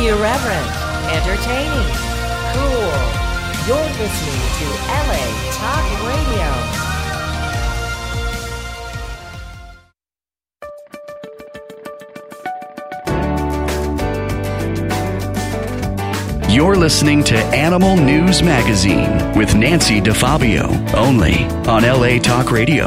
[0.00, 0.70] Irreverent,
[1.12, 1.92] entertaining,
[2.54, 2.90] cool.
[3.66, 6.48] You're listening to LA Talk Radio.
[16.48, 22.86] You're listening to Animal News Magazine with Nancy DeFabio, only on LA Talk Radio.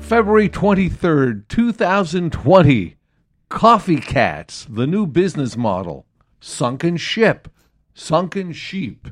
[0.00, 2.95] February 23rd, 2020.
[3.48, 6.04] Coffee Cats, the new business model.
[6.40, 7.48] Sunken ship,
[7.94, 9.08] sunken sheep.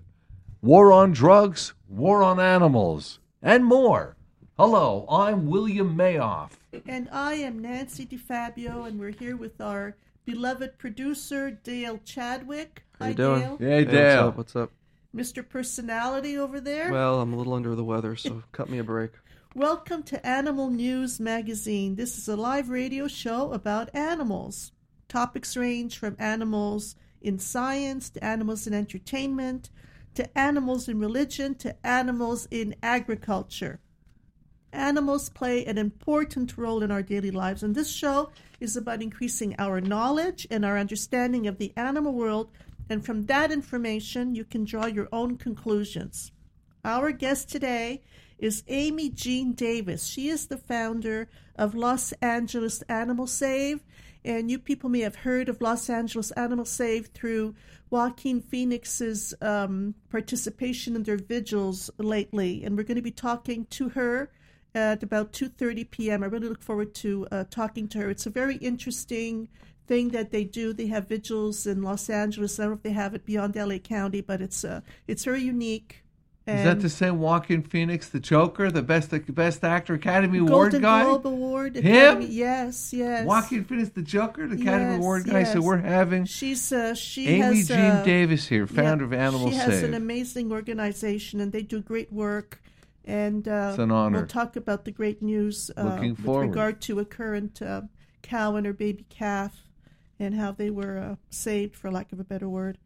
[0.60, 4.16] War on drugs, war on animals, and more.
[4.58, 6.58] Hello, I'm William Mayoff.
[6.86, 12.82] And I am Nancy DiFabio, and we're here with our beloved producer, Dale Chadwick.
[12.98, 13.40] How Hi, you doing?
[13.40, 13.56] Dale.
[13.58, 14.32] Hey, Hey, Dale.
[14.32, 14.72] What's up?
[15.12, 15.48] What's Mr.
[15.48, 16.90] Personality over there.
[16.90, 19.12] Well, I'm a little under the weather, so cut me a break.
[19.56, 21.94] Welcome to Animal News Magazine.
[21.94, 24.72] This is a live radio show about animals.
[25.06, 29.70] Topics range from animals in science to animals in entertainment
[30.16, 33.78] to animals in religion to animals in agriculture.
[34.72, 39.54] Animals play an important role in our daily lives, and this show is about increasing
[39.60, 42.50] our knowledge and our understanding of the animal world.
[42.90, 46.32] And from that information, you can draw your own conclusions.
[46.84, 48.02] Our guest today
[48.38, 50.06] is Amy Jean Davis.
[50.06, 53.84] She is the founder of Los Angeles Animal Save.
[54.24, 57.54] And you people may have heard of Los Angeles Animal Save through
[57.90, 62.64] Joaquin Phoenix's um, participation in their vigils lately.
[62.64, 64.30] And we're going to be talking to her
[64.74, 66.22] at about 2.30 p.m.
[66.22, 68.10] I really look forward to uh, talking to her.
[68.10, 69.48] It's a very interesting
[69.86, 70.72] thing that they do.
[70.72, 72.58] They have vigils in Los Angeles.
[72.58, 75.42] I don't know if they have it beyond LA County, but it's uh, it's very
[75.42, 76.03] unique.
[76.46, 80.82] Is that the same Joaquin Phoenix, the Joker, the best best actor, Academy Award Golden
[80.82, 81.04] guy?
[81.04, 81.76] Globe Award?
[81.76, 82.20] Him?
[82.20, 83.26] Yes, yes.
[83.26, 85.44] Joaquin Phoenix, the Joker, the Academy Yes, Award guy.
[85.44, 89.12] So we're having She's uh, she Amy has Jean uh, Davis here, founder yeah, of
[89.14, 89.52] Animal Save.
[89.52, 89.84] She has Save.
[89.84, 92.60] an amazing organization, and they do great work.
[93.06, 94.18] And uh, It's an honor.
[94.18, 97.82] We'll talk about the great news uh, Looking with regard to a current uh,
[98.20, 99.62] cow and her baby calf,
[100.18, 102.76] and how they were uh, saved, for lack of a better word.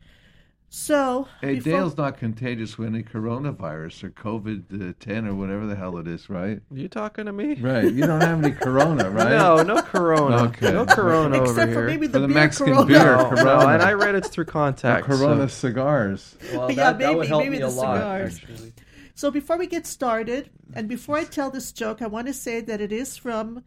[0.71, 5.67] So, Hey, before- Dale's not contagious with any coronavirus or COVID uh, 10 or whatever
[5.67, 6.61] the hell it is, right?
[6.71, 7.55] You talking to me?
[7.55, 7.91] Right.
[7.91, 9.31] You don't have any corona, right?
[9.31, 10.43] No, no corona.
[10.49, 10.71] Okay.
[10.71, 11.87] No corona over except for here.
[11.87, 12.87] maybe For the, the beer Mexican Corona.
[12.87, 13.17] beer.
[13.17, 13.45] no, Corona.
[13.45, 15.07] no, and I read it's through Or contact.
[15.07, 16.37] corona so- cigars.
[16.53, 17.97] Well, Yeah, that, that would maybe- help maybe me the a lot.
[17.97, 18.37] cigars.
[18.43, 18.73] actually.
[19.15, 22.61] So before we get started, and before I tell this joke, I want to say
[22.61, 23.65] that it is from.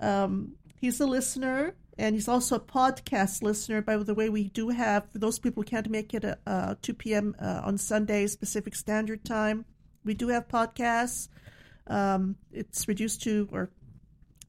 [0.00, 3.80] Um, he's a listener, and he's also a podcast listener.
[3.82, 6.74] By the way, we do have for those people who can't make it at uh,
[6.82, 7.34] 2 p.m.
[7.40, 9.64] Uh, on Sundays Pacific Standard Time.
[10.04, 11.28] We do have podcasts.
[11.86, 13.70] Um, it's reduced to or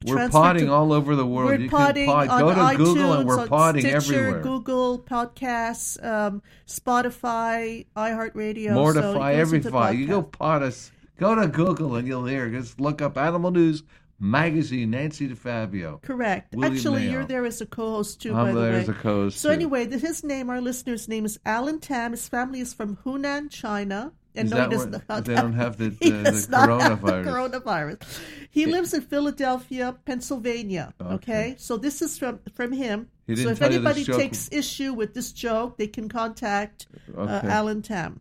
[0.04, 1.50] We're potting to- all over the world.
[1.50, 2.28] we're you potting can pod.
[2.28, 4.40] on Go to iTunes, Google and we're on potting Stitcher, everywhere.
[4.42, 8.68] Google Podcasts, um, Spotify, iHeartRadio.
[8.68, 9.94] so Mortify it goes every into.
[9.94, 10.90] You go pot us.
[11.18, 12.50] Go to Google and you'll hear.
[12.50, 13.82] Just look up Animal News
[14.18, 16.00] Magazine, Nancy DeFabio.
[16.02, 16.54] Correct.
[16.54, 17.10] William Actually, Mayo.
[17.12, 18.80] you're there as a co-host too, by I'm the there way.
[18.80, 19.54] as a co-host, So too.
[19.54, 22.12] anyway, his name, our listener's name is Alan Tam.
[22.12, 24.12] His family is from Hunan, China.
[24.34, 26.46] And Is no, that he doesn't what- have- they don't have the- he the- does
[26.46, 27.62] the not have the coronavirus.
[27.62, 28.20] coronavirus.
[28.50, 30.92] He lives in Philadelphia, Pennsylvania.
[31.00, 31.14] Okay.
[31.14, 31.54] Okay.
[31.58, 33.08] so this is from from him.
[33.26, 36.86] He So if tell you this anybody takes issue with this joke, they can contact
[37.16, 38.20] uh, Alan Tam.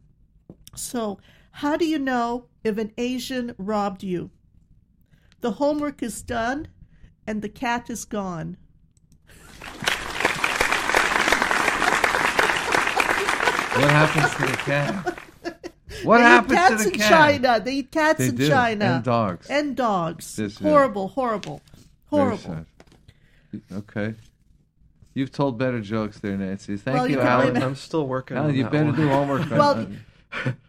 [0.76, 1.20] So,
[1.52, 4.32] how do you know if an Asian robbed you?
[5.46, 6.70] The homework is done,
[7.28, 8.58] and the cat is gone.
[13.76, 15.20] What happens to the cat?
[16.04, 17.10] What they happens eat cats to the in cat?
[17.10, 17.60] China.
[17.64, 19.48] They eat cats They in do, China and dogs.
[19.52, 20.36] and dogs.
[20.36, 21.62] This is- horrible, horrible,
[22.12, 22.38] Very horrible.
[22.40, 22.66] sad.
[23.72, 24.16] Okay.
[25.14, 26.76] You've told better jokes there, Nancy.
[26.78, 27.62] Thank Well, you, you Alan.
[27.62, 28.96] I'm still working Alan, on you that better one.
[28.96, 29.42] do homework.
[29.44, 30.00] on- Well, on-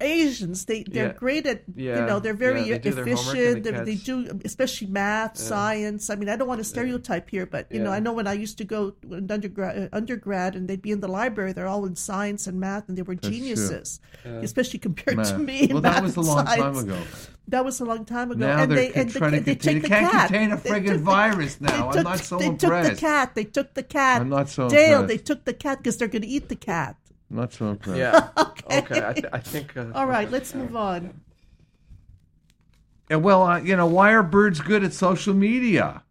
[0.00, 1.12] Asians, they they're Yeah.
[1.12, 2.00] great at Yeah.
[2.00, 3.64] you know they're very Yeah, they do their homework and efficient.
[3.86, 6.10] They, they do especially math, science.
[6.10, 8.32] I mean, I don't want to stereotype here, but you know, I know when I
[8.34, 11.52] used to go in undergrad, uh, undergrad, and they'd be in the library.
[11.52, 13.30] They're all in science and math, and they were true.
[13.30, 15.68] geniuses, especially compared to me.
[15.72, 16.98] Well, that was a long time ago.
[17.48, 18.40] That was a long time ago.
[18.44, 20.28] Now and they're they, and the, to they contain- took the can't cat.
[20.30, 21.92] contain a They friggin' took the- virus now.
[21.92, 23.00] They I'm not so They took the impressed.
[23.00, 23.34] cat.
[23.36, 24.20] They took the cat.
[24.20, 25.08] I'm not so Dale, impressed.
[25.08, 26.96] they took the cat because they're going to eat the cat.
[27.30, 27.98] Not so impressed.
[27.98, 28.28] Yeah.
[28.70, 29.04] okay.
[29.06, 29.76] I, th- I think.
[29.76, 31.20] Uh, All right, let's move on.
[33.08, 36.02] And well, uh, you know, why are birds good at social media?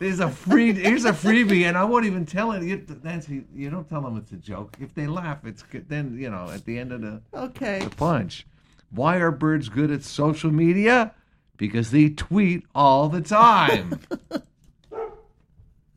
[0.00, 0.72] There's a free.
[0.72, 2.62] Here's a freebie, and I won't even tell it.
[2.64, 4.76] You, Nancy, you don't tell them it's a joke.
[4.80, 5.88] If they laugh, it's good.
[5.88, 7.78] Then you know, at the end of the, Okay.
[7.80, 8.46] the punch.
[8.90, 11.14] Why are birds good at social media?
[11.56, 14.00] Because they tweet all the time.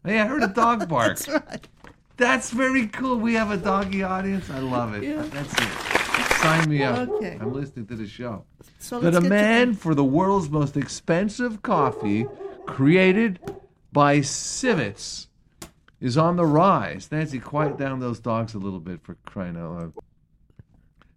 [0.05, 1.17] hey, I heard a dog bark.
[1.17, 1.67] That's right.
[2.17, 3.17] That's very cool.
[3.17, 4.49] We have a doggy audience.
[4.49, 5.03] I love it.
[5.03, 5.21] Yeah.
[5.23, 6.35] That's it.
[6.41, 7.09] Sign me up.
[7.09, 7.37] Okay.
[7.41, 8.45] I'm listening to the show.
[8.79, 12.25] So The let's get to- demand for the world's most expensive coffee,
[12.65, 13.39] created
[13.91, 15.27] by civets,
[15.99, 17.09] is on the rise.
[17.11, 19.93] Nancy, quiet down those dogs a little bit for crying out loud.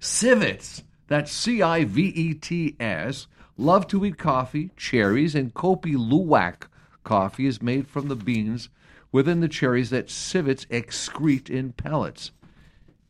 [0.01, 5.95] Civets, that's C I V E T S, love to eat coffee, cherries, and Kopi
[5.97, 6.69] Luwak
[7.05, 8.69] coffee is made from the beans
[9.13, 12.31] within the cherries that civets excrete in pellets.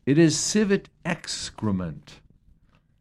[0.06, 2.20] It is civet excrement.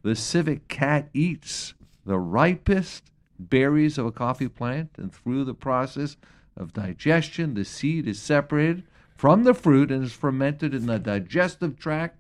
[0.04, 1.74] The civet cat eats
[2.06, 6.18] the ripest berries of a coffee plant, and through the process
[6.56, 8.84] of digestion, the seed is separated
[9.16, 12.18] from the fruit and is fermented in the digestive tract.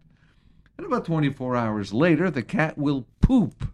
[0.77, 3.67] And about 24 hours later, the cat will poop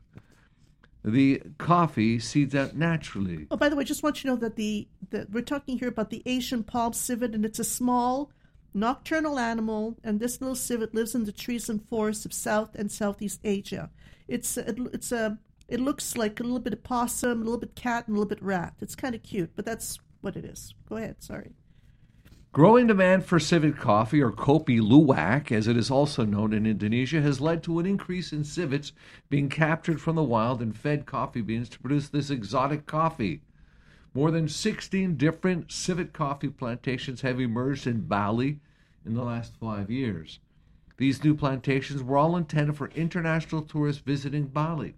[1.03, 3.47] the coffee seeds out naturally.
[3.51, 5.89] Oh, by the way, just want you to know that the, the we're talking here
[5.89, 8.31] about the Asian palm civet, and it's a small
[8.73, 12.91] nocturnal animal, and this little civet lives in the trees and forests of South and
[12.91, 13.89] Southeast Asia.
[14.27, 17.59] It's uh, a, it's a it looks like a little bit of possum, a little
[17.59, 18.73] bit cat, and a little bit rat.
[18.81, 20.73] It's kind of cute, but that's what it is.
[20.87, 21.17] Go ahead.
[21.19, 21.51] Sorry.
[22.53, 27.19] Growing demand for civet coffee, or Kopi Luwak, as it is also known in Indonesia,
[27.19, 28.91] has led to an increase in civets
[29.27, 33.41] being captured from the wild and fed coffee beans to produce this exotic coffee.
[34.13, 38.59] More than 16 different civet coffee plantations have emerged in Bali
[39.03, 40.37] in the last five years.
[40.97, 44.93] These new plantations were all intended for international tourists visiting Bali.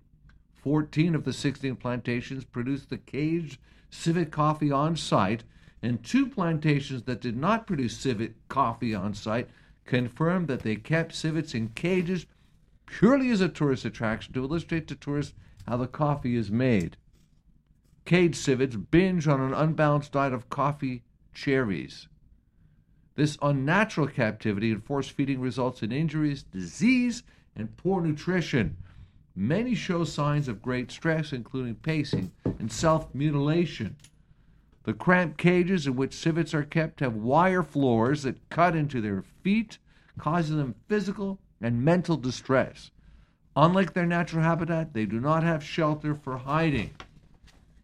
[0.56, 3.60] 14 of the 16 plantations produced the caged
[3.90, 5.46] civet coffee on site,
[5.86, 9.48] and two plantations that did not produce civet coffee on site
[9.86, 12.26] confirmed that they kept civets in cages
[12.88, 15.36] purely as a tourist attraction to illustrate to tourists
[15.68, 16.98] how the coffee is made.
[18.04, 21.04] Cage civets binge on an unbalanced diet of coffee
[21.34, 22.08] cherries.
[23.14, 27.24] This unnatural captivity and forced feeding results in injuries, disease,
[27.56, 28.76] and poor nutrition.
[29.36, 33.98] Many show signs of great stress, including pacing and self mutilation.
[34.86, 39.24] The cramped cages in which civets are kept have wire floors that cut into their
[39.42, 39.80] feet,
[40.20, 42.92] causing them physical and mental distress.
[43.56, 46.92] Unlike their natural habitat, they do not have shelter for hiding.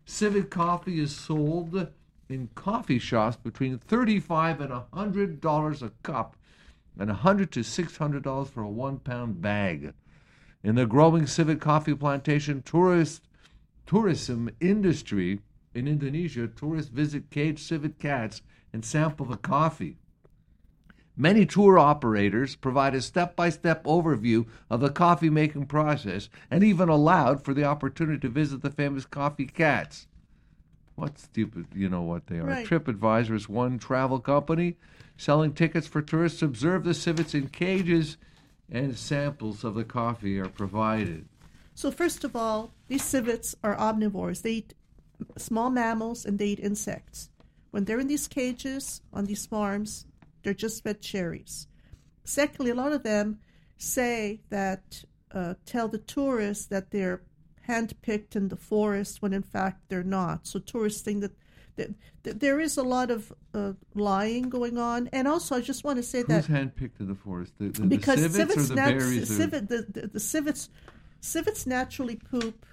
[0.06, 1.88] Civet coffee is sold
[2.30, 6.36] in coffee shops between thirty-five and hundred dollars a cup,
[7.00, 9.94] and a hundred to six hundred dollars for a one-pound bag.
[10.63, 13.24] In the growing civet coffee plantation tourist
[13.88, 15.39] tourism industry
[15.74, 18.42] in Indonesia, tourists visit caged civet cats
[18.74, 19.98] and sample the coffee.
[21.18, 26.64] Many tour operators provide a step by step overview of the coffee making process and
[26.64, 30.08] even allowed for the opportunity to visit the famous coffee cats.
[30.96, 32.46] What stupid, you know what they are.
[32.46, 32.68] Right.
[32.68, 34.78] TripAdvisor is one travel company
[35.22, 38.18] selling tickets for tourists to observe the civets in cages,
[38.72, 41.26] and samples of the coffee are provided.
[41.76, 44.42] So first of all, these civets are omnivores.
[44.42, 44.74] They eat
[45.38, 47.30] small mammals and they eat insects.
[47.72, 50.06] When they're in these cages on these farms,
[50.44, 51.68] they're just fed cherries.
[52.24, 53.40] Secondly, a lot of them
[53.78, 55.04] say that
[55.34, 57.22] uh, tell the tourists that they're
[57.68, 60.48] handpicked in the forest when in fact they're not.
[60.48, 61.32] So tourists think that,
[61.78, 61.90] that,
[62.24, 65.08] that there is a lot of uh, lying going on.
[65.13, 67.54] And also, I just want to say that Who's handpicked in the forest?
[67.60, 69.38] The, the, because the civets, civets, or the nat- berries?
[69.38, 70.70] civet, the, the, the civets,
[71.22, 72.66] civets naturally poop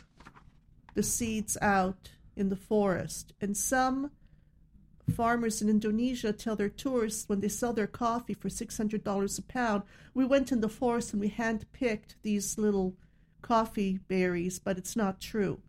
[0.95, 4.11] the seeds out in the forest, and some
[5.15, 9.39] farmers in Indonesia tell their tourists when they sell their coffee for six hundred dollars
[9.39, 9.83] a pound,
[10.15, 12.95] we went in the forest and we handpicked these little
[13.43, 15.61] coffee berries, but it's not true.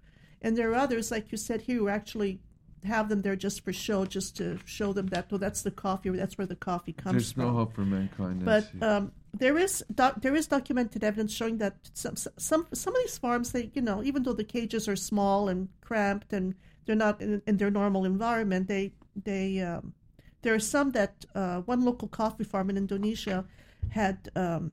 [0.42, 2.40] And there are others, like you said here, who actually
[2.84, 6.10] have them there just for show, just to show them that, oh, that's the coffee,
[6.10, 8.46] or that's where the coffee comes There's from There's no hope for mankind.
[8.46, 13.02] but um, there is doc- there is documented evidence showing that some some some of
[13.02, 16.56] these farms they you know even though the cages are small and cramped and
[16.86, 19.94] they're not in, in their normal environment they they um,
[20.42, 23.46] there are some that uh, one local coffee farm in Indonesia
[23.90, 24.72] had um,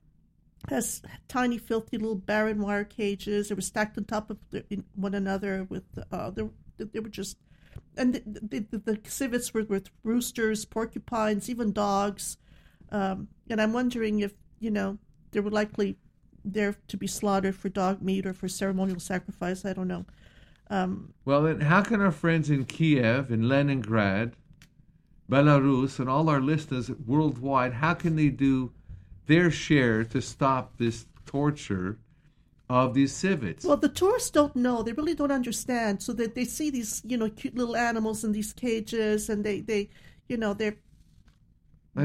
[0.69, 3.49] has tiny filthy little barren wire cages.
[3.49, 4.63] They were stacked on top of the,
[4.95, 6.43] one another with uh, they,
[6.77, 7.37] they were just
[7.95, 12.37] and the, the, the, civets were with roosters porcupines even dogs.
[12.91, 14.97] Um, and I'm wondering if, you know,
[15.31, 15.97] they were likely
[16.43, 19.65] there to be slaughtered for dog meat or for ceremonial sacrifice.
[19.65, 20.05] I don't know.
[20.69, 24.33] Um, Well, then, how can our friends in Kiev, in Leningrad,
[25.29, 28.71] Belarus, and all our listeners worldwide, how can they do
[29.27, 31.99] their share to stop this torture
[32.69, 33.63] of these civets?
[33.65, 34.83] well, the tourists don't know.
[34.83, 36.01] They really don't understand.
[36.01, 39.61] So that they see these, you know, cute little animals in these cages and they,
[39.61, 39.89] they
[40.27, 40.75] you know, they're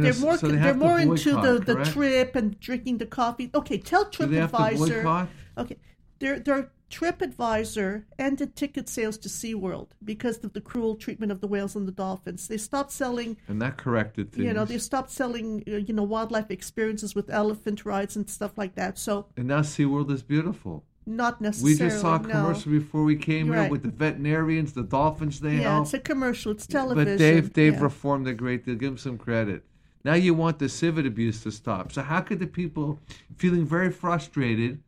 [0.01, 1.91] They're more so they to more into the, the correct?
[1.91, 3.51] trip and drinking the coffee.
[3.55, 5.29] Okay, tell Do they have to TripAdvisor.
[5.59, 5.77] Okay,
[6.19, 11.47] they're they're TripAdvisor ended ticket sales to SeaWorld because of the cruel treatment of the
[11.47, 12.49] whales and the dolphins.
[12.49, 14.45] They stopped selling And that corrected things.
[14.47, 18.53] you know they stopped selling uh, you know wildlife experiences with elephant rides and stuff
[18.57, 18.99] like that.
[18.99, 20.85] So and now SeaWorld is beautiful.
[21.07, 21.75] not necessarily.
[21.75, 22.29] We just saw a no.
[22.29, 23.71] commercial before we came You're here right.
[23.71, 25.85] with the veterinarians, the dolphins they Yeah, help.
[25.87, 26.53] it's a commercial.
[26.53, 27.13] It's television.
[27.15, 27.81] But they've they've yeah.
[27.83, 28.75] reformed a great deal.
[28.77, 29.65] Give them some credit.
[30.05, 31.93] Now you want the civet abuse to stop.
[31.93, 32.99] So how could the people
[33.37, 34.83] feeling very frustrated,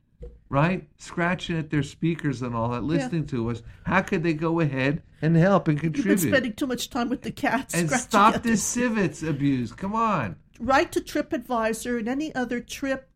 [0.49, 4.61] right, scratching at their speakers and all that, listening to us, how could they go
[4.61, 7.75] ahead and help and You've been contribute spending too much time with the cats.
[7.75, 9.73] and stop this civets abuse?
[9.73, 10.37] Come on.
[10.61, 13.09] write to TripAdvisor and any other trip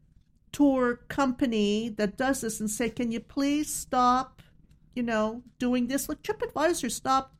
[0.52, 4.40] tour company that does this and say, can you please stop,
[4.94, 6.08] you know, doing this?
[6.08, 7.34] Like TripAdvisor stopped,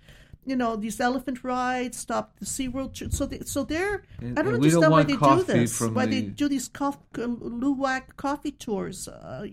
[0.48, 3.12] you know, these elephant rides, stop the SeaWorld.
[3.12, 5.80] So, they, so they're, And- I don't and we don't understand why they do this.
[5.80, 9.08] Why they do these cof- luwak coffee tours.
[9.08, 9.46] Uh,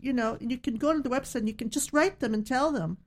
[0.00, 2.32] you know, and you can go to the website and you can just write them
[2.32, 2.98] and tell them.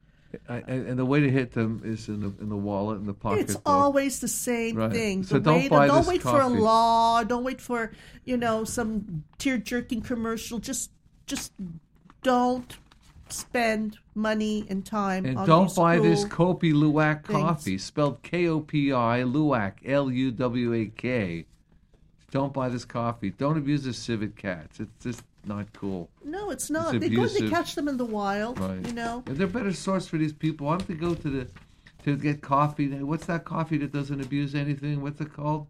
[0.50, 3.14] I, and the way to hit them is in the in the wallet in the
[3.14, 3.40] pocket.
[3.50, 4.92] It's always the same Right.
[4.92, 5.24] thing.
[5.24, 7.24] So The don't wait, buy don't this wait for a law.
[7.24, 7.94] Don't wait for
[8.26, 10.60] you know some tear jerking commercial.
[10.60, 10.92] Just
[11.28, 11.54] just
[12.24, 12.78] don't
[13.34, 15.26] spend money and time.
[15.26, 17.40] And on don't buy this Kopi Luwak things.
[17.40, 21.46] coffee, spelled K O P I Luwak L U W A K.
[22.32, 23.30] Don't buy this coffee.
[23.32, 24.80] Don't abuse the civet cats.
[24.80, 26.10] It's just not cool.
[26.26, 26.96] No, it's not.
[26.96, 27.26] It's they go.
[27.26, 27.50] They abusive.
[27.50, 28.60] catch them in the wild.
[28.60, 28.86] Right.
[28.86, 29.24] You know.
[29.28, 30.68] Is there a better source for these people?
[30.68, 31.48] Why don't they go to the
[32.04, 32.90] to get coffee?
[32.90, 35.02] What's that coffee that doesn't abuse anything?
[35.02, 35.68] What's it called?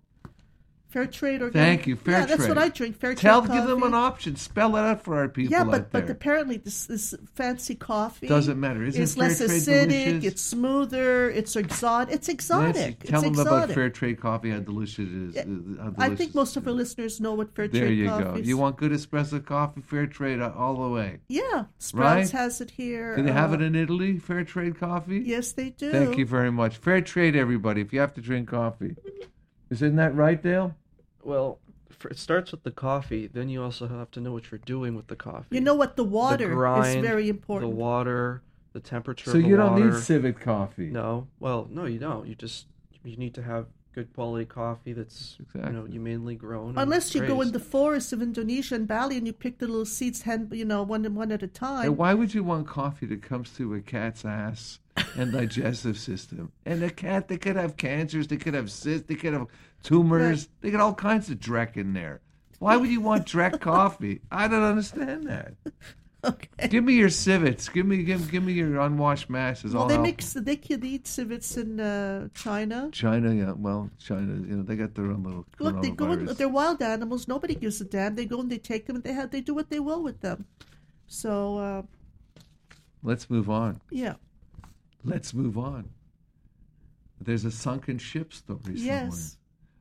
[0.89, 1.53] Fair trade organic.
[1.67, 1.98] Thank you.
[1.98, 2.58] Fair yeah, that's what.
[2.58, 2.98] I drink.
[2.98, 4.38] Fair Tell trade give them an option.
[4.38, 6.01] Spell it out for our people Yeah, but there.
[6.01, 8.84] but apparently this this fancy coffee Doesn't matter.
[8.84, 9.89] Isn't it's less acidic.
[9.89, 10.24] delicious?
[10.24, 11.29] It's smoother.
[11.29, 12.15] It's exotic.
[12.15, 13.03] It's exotic.
[13.03, 13.63] Tell it's them exotic.
[13.65, 14.51] about fair trade coffee.
[14.51, 15.36] How delicious it is.
[15.36, 18.08] Yeah, uh, how I think most of our listeners know what fair There trade you
[18.08, 18.36] coffee go.
[18.36, 18.48] is.
[18.48, 21.20] You want good espresso coffee, fair trade uh, all the way.
[21.27, 22.41] Yeah, Sprouts Right?
[22.41, 23.15] has it here.
[23.17, 24.20] Do they have uh, it in Italy?
[24.20, 25.20] Fair trade coffee.
[25.25, 25.91] Yes, they do.
[25.91, 26.77] Thank you very much.
[26.77, 27.82] Fair trade, everybody.
[27.82, 28.96] If you have to drink coffee,
[29.69, 30.75] isn't that right, Dale?
[31.24, 31.59] Well,
[31.89, 33.27] for, it starts with the coffee.
[33.27, 35.55] Then you also have to know what you're doing with the coffee.
[35.55, 35.95] You know what?
[35.95, 37.71] The water the grind, is very important.
[37.71, 38.41] The water,
[38.74, 39.31] the temperature.
[39.31, 39.91] So of the you don't water.
[39.91, 40.89] need civet coffee.
[40.89, 42.27] No, well, no, you don't.
[42.27, 42.67] You just
[43.03, 43.67] you need to have
[43.98, 45.92] good quality coffee that's you know Exactly.
[45.92, 46.77] humanely grown.
[46.77, 49.88] Unless you go in the forests of Indonesia and Bali and you pick the little
[49.88, 51.86] seeds, hand, you know, one one at a time.
[51.86, 54.77] And why would you want coffee that comes through a cat's ass
[55.16, 56.51] and digestive system?
[56.63, 59.48] And the cat, they could have cancers, they could have cysts, they could have
[59.82, 62.22] tumors, they got all kinds of dreck in there.
[62.60, 64.22] Why would you want dreck coffee?
[64.32, 65.54] I don't understand that.
[66.27, 66.67] Okay.
[66.67, 67.69] Give me your civets.
[67.69, 69.74] Give me give, give me your unwashed masses.
[69.74, 70.05] Well, I'll they help.
[70.07, 70.34] mix.
[70.34, 72.89] They can eat civets in uh, China.
[72.91, 73.53] China, yeah.
[73.55, 76.12] Well, China, you know, they got their own little Look, they go.
[76.12, 77.27] In, they're wild animals.
[77.27, 78.15] Nobody gives a damn.
[78.15, 79.31] They go and they take them and they have.
[79.31, 80.46] They do what they will with them.
[81.07, 81.81] So uh,
[83.03, 83.79] Let's move on.
[83.89, 84.15] yeah.
[85.03, 85.89] Let's move on.
[87.22, 89.10] There's a sunken ship story somewhere.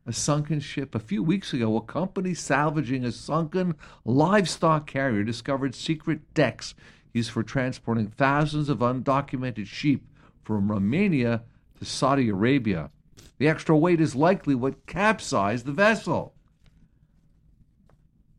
[0.08, 0.94] A sunken ship.
[0.94, 6.76] A few weeks ago, a company salvaging a sunken livestock carrier discovered secret decks
[7.12, 10.06] used for transporting thousands of undocumented sheep
[10.44, 11.42] from Romania
[11.80, 12.90] to Saudi Arabia.
[13.38, 16.35] The extra weight is likely what capsized the vessel.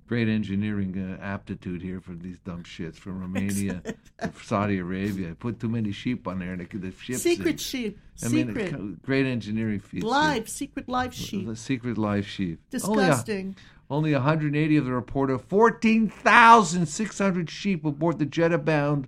[0.08, 3.82] Great engineering uh, aptitude here for these dumb shits from Romania
[4.22, 5.36] to Saudi Arabia.
[5.36, 7.64] Put too many sheep on there, and the, the ship Secret sinks.
[7.64, 8.00] sheep.
[8.24, 8.74] I Secret.
[8.74, 10.04] uh, great engineering feats.
[10.04, 10.10] here.
[10.12, 10.48] live.
[10.48, 11.46] Secret live sheep.
[11.46, 12.62] The secret live sheep.
[12.86, 13.56] Only a- Disgusting.
[13.90, 19.08] Only, 180 of the report of 14,600 sheep aboard the Jeddah-bound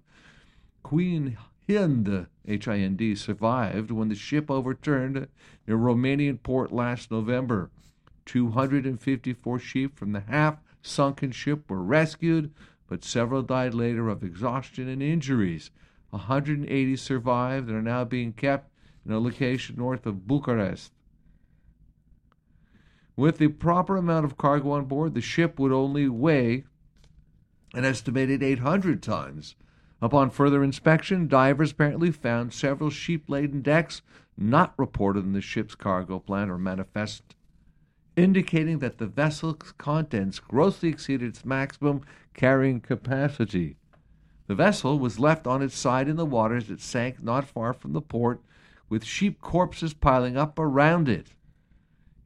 [0.83, 1.37] Queen
[1.67, 5.27] Hind, H-I-N-D, survived when the ship overturned
[5.67, 7.69] near Romanian port last November.
[8.25, 10.21] 254 sheep from the
[10.81, 12.51] half-sunken ship were rescued,
[12.87, 15.71] but several died later of exhaustion and injuries.
[16.11, 18.71] 180 survived and are now being kept
[19.05, 20.91] in a location north of Bucharest.
[23.15, 26.63] With the proper amount of cargo on board, the ship would only weigh
[27.73, 29.55] an estimated 800 tons.
[30.01, 34.01] Upon further inspection, divers apparently found several sheep laden decks
[34.37, 37.35] not reported in the ship's cargo plan or manifest,
[38.23, 42.01] indicating that the vessel's contents grossly exceeded its maximum
[42.33, 43.77] carrying capacity.
[44.47, 47.93] The vessel was left on its side in the waters that sank not far from
[47.93, 48.41] the port,
[48.89, 51.33] with sheep corpses piling up around it.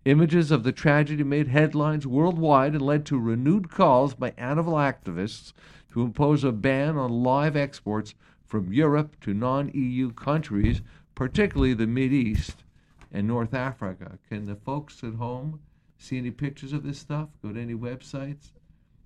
[0.06, 5.54] Images of the tragedy made headlines worldwide and led to renewed calls by animal activists
[5.92, 10.82] to impose a ban on live exports from Europe to non EU countries,
[11.16, 12.64] particularly the East
[13.12, 14.18] and North Africa.
[14.28, 15.60] Can the folks at home
[16.04, 17.30] See any pictures of this stuff?
[17.42, 18.52] Go to any websites.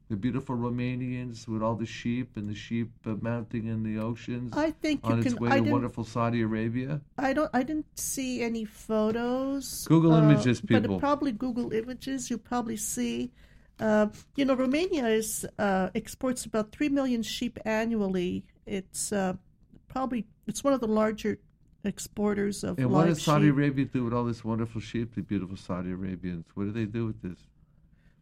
[0.10, 4.52] The beautiful Romanians with all the sheep and the sheep uh, mounting in the oceans
[4.58, 5.44] I think you on its can.
[5.44, 7.02] way I to wonderful Saudi Arabia.
[7.20, 7.52] I don't.
[7.54, 9.86] I didn't see any photos.
[9.88, 11.00] Google uh, images, But people.
[11.00, 12.32] probably Google images.
[12.32, 13.32] You'll probably see.
[13.80, 18.44] Uh, you know, Romania is uh, exports about three million sheep annually.
[18.66, 19.34] It's uh,
[19.88, 21.38] probably it's one of the larger
[21.88, 23.54] exporters of And live what does Saudi sheep.
[23.56, 25.16] Arabia do with all this wonderful sheep?
[25.16, 26.46] The beautiful Saudi Arabians.
[26.54, 27.40] What do they do with this?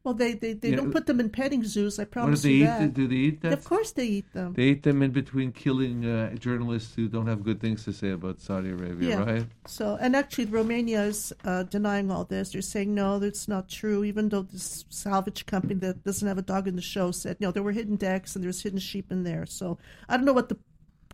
[0.03, 1.97] Well, they they, they Yeah, don't uh, put them in petting zoos.
[1.97, 2.67] I promise What do they you eat?
[2.67, 2.93] that.
[2.93, 3.53] Do they eat that?
[3.53, 4.53] Of course, they eat them.
[4.53, 8.11] They eat them in between killing uh, journalists who don't have good things to say
[8.11, 9.23] about Saudi Arabia, Yeah.
[9.23, 9.45] right?
[9.65, 12.51] So, and actually, Romania is uh, denying all this.
[12.51, 14.03] They're saying no, that's not true.
[14.03, 17.49] Even though this salvage company that doesn't have a dog in the show said no,
[17.49, 19.47] there were hidden decks and there's hidden sheep in there.
[19.47, 20.57] So, I don't know what the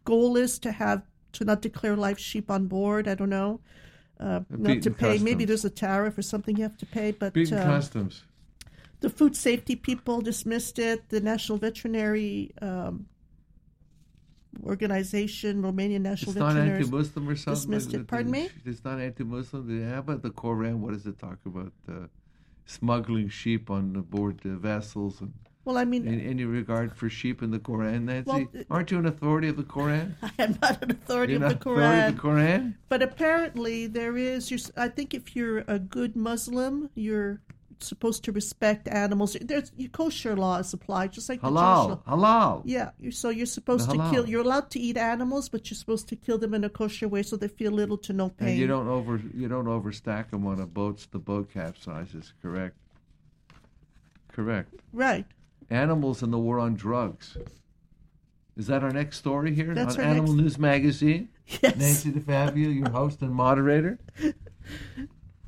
[0.03, 3.07] goal is to have to not declare live sheep on board.
[3.07, 3.59] I don't know.
[4.19, 5.17] Uh, not to pay.
[5.17, 7.11] Maybe there's a tariff or something you have to pay.
[7.11, 8.23] But Beaten uh, customs.
[8.99, 11.09] the food safety people dismissed it.
[11.09, 13.07] The National Veterinary um,
[14.63, 16.79] Organization, Romanian National It's not Veterinary.
[16.79, 17.53] anti-Muslim or something.
[17.55, 18.07] dismissed it.
[18.07, 18.49] Pardon me?
[18.65, 19.89] It's not anti-Muslim.
[19.89, 20.81] How about the Koran?
[20.81, 21.71] What does it talk about?
[21.89, 22.07] Uh,
[22.65, 25.33] smuggling sheep on board uh, vessels and
[25.63, 28.29] Well, I mean, in, any regard for sheep in the Koran, Nancy?
[28.31, 30.15] Well, Aren't you an authority of the Koran?
[30.23, 32.07] I am not an authority You're of the authority Quran.
[32.09, 32.77] of the Koran?
[32.89, 34.71] But apparently, there is.
[34.75, 37.41] I think if you're a good Muslim, you're
[37.83, 39.35] supposed to respect animals.
[39.41, 41.99] There's kosher laws apply, just like the Jewish Halal, law.
[42.07, 42.61] halal.
[42.65, 44.29] Yeah, so you're supposed The to kill.
[44.29, 47.23] You're allowed to eat animals, but you're supposed to kill them in a kosher way
[47.23, 48.49] so they feel little to no pain.
[48.49, 51.05] And you don't over you don't overstack them on a boat.
[51.11, 52.33] The boat capsizes.
[52.41, 52.75] Correct.
[54.31, 54.73] Correct.
[54.93, 55.25] right.
[55.75, 57.37] Animals and the war on drugs.
[58.57, 61.29] Is that our next story here That's on Animal next- News Magazine?
[61.61, 61.75] Yes.
[61.77, 63.99] Nancy DeFabio, your host and moderator.
[64.23, 64.33] Are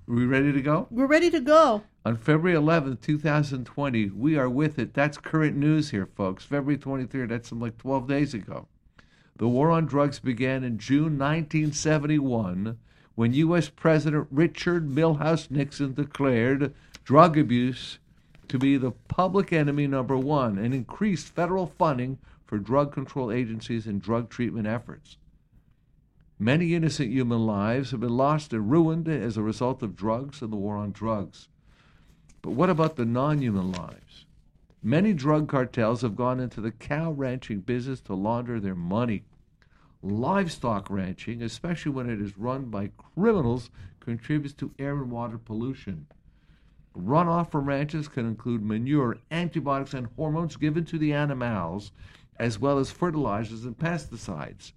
[0.08, 0.88] we ready to go?
[0.90, 1.84] We're ready to go.
[2.06, 4.94] On February 11th, 2020, we are with it.
[4.94, 6.44] That's current news here, folks.
[6.44, 8.68] February 23rd, that's like 12 days ago.
[9.38, 12.78] The war on drugs began in June 1971
[13.16, 13.70] when U.S.
[13.70, 16.74] President Richard Milhous Nixon declared
[17.06, 18.00] drug abuse
[18.54, 23.88] to be the public enemy number one and increased federal funding for drug control agencies
[23.88, 25.18] and drug treatment efforts.
[26.38, 30.54] Many innocent human lives have been lost and ruined as a result of drugs and
[30.54, 31.48] the war on drugs.
[32.44, 34.26] But what about the non human lives?
[34.84, 39.24] Many drug cartels have gone into the cow ranching business to launder their money.
[40.04, 46.06] Livestock ranching, especially when it is run by criminals, contributes to air and water pollution.
[46.98, 51.92] Runoff from ranches can include manure, antibiotics, and hormones given to the animals,
[52.38, 54.74] as well as fertilizers and pesticides.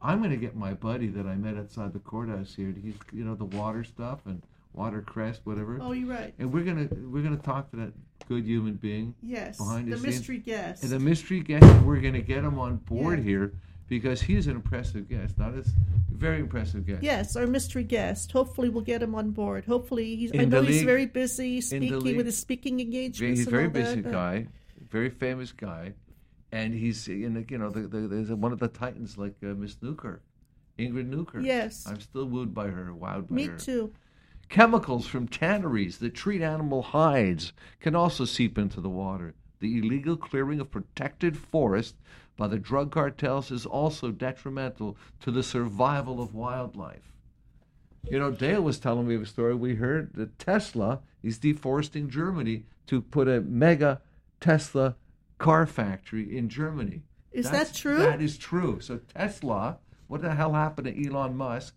[0.00, 2.74] I'm going to get my buddy that I met outside the courthouse here.
[2.82, 4.42] He's, you know, the water stuff and
[4.74, 5.78] watercress, whatever.
[5.80, 6.32] Oh, you're right.
[6.38, 7.92] And we're gonna we're gonna talk to that
[8.28, 9.56] good human being Yes.
[9.58, 10.82] behind the the mystery guest.
[10.84, 11.64] and the mystery guest.
[11.82, 13.24] We're gonna get him on board Yeah.
[13.24, 13.52] here
[13.88, 15.38] because he's an impressive guest.
[15.38, 15.72] Not as
[16.10, 17.02] very impressive guest.
[17.02, 18.32] Yes, our mystery guest.
[18.32, 19.64] Hopefully, we'll get him on board.
[19.64, 20.32] Hopefully, he's.
[20.32, 23.38] I In know the he's very busy speaking league- with his speaking engagements.
[23.40, 24.46] He's a very all that, busy guy,
[24.90, 25.94] very famous guy,
[26.52, 29.48] and he's in the, you know the, the, there's one of the titans like uh,
[29.48, 30.22] Miss Newkirk,
[30.78, 31.44] Ingrid Newkirk.
[31.44, 31.86] Yes.
[31.88, 33.56] I'm still wooed by her, wowed by Me her.
[33.56, 33.92] too.
[34.48, 39.34] Chemicals from tanneries that treat animal hides can also seep into the water.
[39.60, 41.96] The illegal clearing of protected forest
[42.38, 47.12] by the drug cartels is also detrimental to the survival of wildlife.
[48.08, 52.64] You know, Dale was telling me a story we heard that Tesla is deforesting Germany
[52.86, 54.00] to put a mega
[54.40, 54.94] Tesla
[55.36, 57.02] car factory in Germany.
[57.32, 57.98] Is That's- that true?
[57.98, 58.78] That is true.
[58.80, 61.74] So Tesla, what the hell happened to Elon Musk?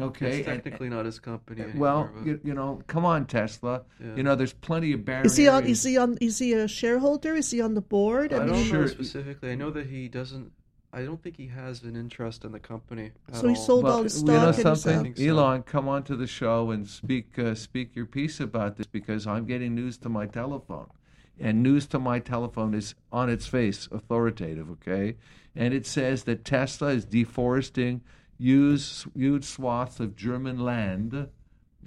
[0.00, 1.64] Okay, It's and- technically not his company.
[1.74, 3.82] well, but- you, you know, come on, Tesla.
[4.00, 4.16] Yeah.
[4.16, 5.32] You know, there's plenty of barriers.
[5.32, 5.64] Is he on?
[5.64, 6.18] Is he on?
[6.20, 7.34] Is he a shareholder?
[7.34, 8.32] Is he on the board?
[8.32, 9.52] I I'm don't sure- know specifically.
[9.52, 10.52] I know that he doesn't.
[10.92, 13.10] I don't think he has an interest in the company.
[13.28, 13.60] at So he all.
[13.60, 15.18] sold Well, all his you know stock and he's something, out.
[15.18, 15.24] so.
[15.24, 19.26] Elon, come on to the show and speak uh, speak your piece about this because
[19.26, 20.86] I'm getting news to my telephone,
[21.38, 24.70] and news to my telephone is on its face authoritative.
[24.70, 25.16] Okay,
[25.54, 28.00] and it says that Tesla is deforesting
[28.38, 31.28] huge huge swaths of German land,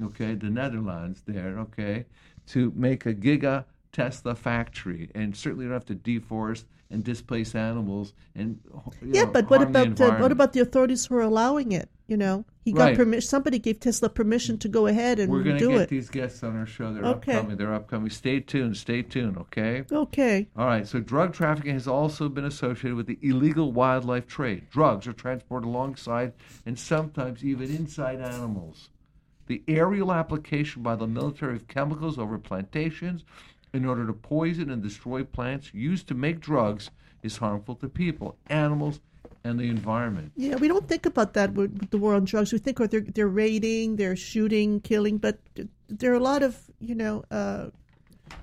[0.04, 2.06] okay, the Netherlands there, okay,
[2.48, 8.14] to make a giga Tesla factory, and certainly don't have to deforest and displace animals
[8.36, 8.60] and
[9.02, 11.90] Yeah, know, but what about the, what about the authorities who are allowing it?
[12.10, 12.96] You know, he got Right.
[12.98, 13.22] permission.
[13.30, 15.90] Somebody gave Tesla permission to go ahead and We're going to do get it.
[15.90, 16.92] these guests on our show.
[16.92, 17.36] They're Okay.
[17.36, 17.56] upcoming.
[17.58, 18.10] They're upcoming.
[18.10, 18.78] Stay tuned.
[18.78, 19.38] Stay tuned.
[19.38, 19.84] Okay.
[19.92, 20.48] Okay.
[20.58, 20.88] All right.
[20.88, 24.64] So, drug trafficking has also been associated with the illegal wildlife trade.
[24.72, 26.34] Drugs are transported alongside
[26.66, 28.90] and sometimes even inside animals.
[29.46, 33.24] the aerial application by the military of chemicals over plantations
[33.74, 36.92] in order to poison and destroy plants used to make drugs
[37.24, 39.00] is harmful to people, animals,
[39.44, 40.32] and the environment.
[40.36, 42.52] Yeah, we don't think about that with, the war on drugs.
[42.52, 45.40] We think, oh, they're they're raiding, they're shooting, killing, but
[45.88, 47.68] there are a lot of you know uh,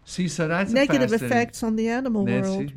[0.04, 2.72] See, so that's negative effects on the animal Nancy, world.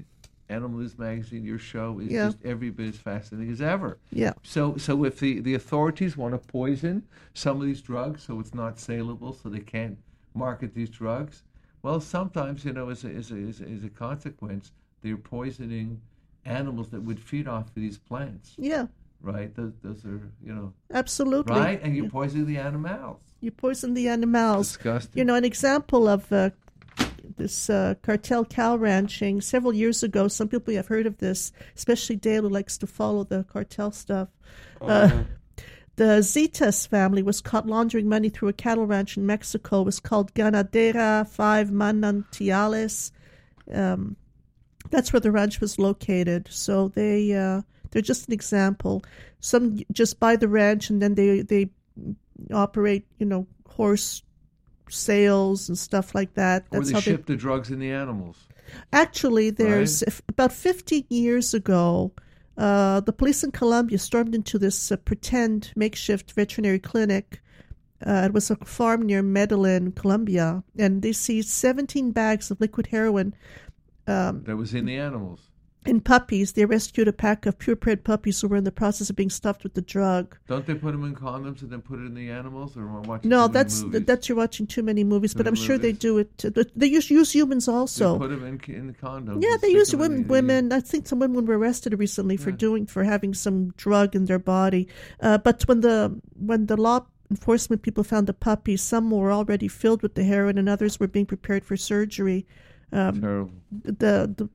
[0.49, 2.25] Animal News Magazine, your show is Yeah.
[2.25, 3.99] just every bit as fascinating as ever.
[4.12, 7.03] Yeah, So, so if the, the authorities want to poison
[7.36, 9.97] some of these drugs so it's not saleable, so they can't
[10.34, 11.43] market these drugs,
[11.84, 16.01] well, sometimes, you know, as a, as a, as a, as a consequence, they're poisoning
[16.45, 18.88] animals that would feed off of these plants, yeah,
[19.21, 19.54] right?
[19.56, 21.56] Those, those are, you know, absolutely.
[21.56, 21.80] right?
[21.82, 22.12] And you're Yeah.
[22.12, 23.19] poisoning the animals.
[23.41, 24.67] you poison the animals.
[24.69, 25.17] Disgusting.
[25.19, 26.49] You know, an example of uh,
[27.38, 30.28] this uh, cartel cow ranching several years ago.
[30.28, 34.28] Some people have heard of this, especially Dale, who likes to follow the cartel stuff.
[34.82, 35.23] Uh,
[35.95, 39.82] the Zetas family was caught laundering money through a cattle ranch in Mexico.
[39.82, 43.12] It was called Ganadera Five Manantiales.
[43.73, 44.15] Um,
[44.89, 46.47] that's where the ranch was located.
[46.49, 49.04] So they uh, they're just an example.
[49.39, 51.69] Some just buy the ranch and then they they
[52.54, 54.23] operate, you know, horse
[54.89, 56.65] sales and stuff like that.
[56.71, 58.38] or they ship the drugs in the animals.
[58.93, 62.12] Actually, there's if, about 15 years ago,
[62.58, 67.41] uh, the police in Colombia stormed into this uh, pretend makeshift veterinary clinic.
[68.06, 72.88] Uh, it was a farm near Medellin, Colombia, and they seized 17 bags of liquid
[72.88, 73.34] heroin
[74.45, 75.39] That was in the animals.
[75.86, 76.52] in puppies.
[76.54, 79.63] They rescued a pack of purebred puppies who were in the process of being stuffed
[79.63, 80.38] with the drug.
[80.48, 82.76] Don't they put them in condoms and then put it in the animals?
[82.76, 84.06] Or am watching No, too many that's movies?
[84.06, 86.38] that's you're watching too many movies, but Too I'm many sure they do it.
[86.76, 88.17] They use, use humans They also.
[88.19, 89.41] put them in, in the condoms.
[89.41, 90.24] Yeah, they use women.
[90.24, 90.74] the- Women.
[90.74, 92.58] I think some women were arrested recently for Yeah.
[92.67, 94.89] doing for having some drug in their body.
[95.22, 99.69] Uh, but when the when the law enforcement people found the puppies, some were already
[99.69, 102.45] filled with the heroin, and others were being prepared for surgery.
[102.91, 103.52] Um, Terrible.
[103.71, 104.49] the the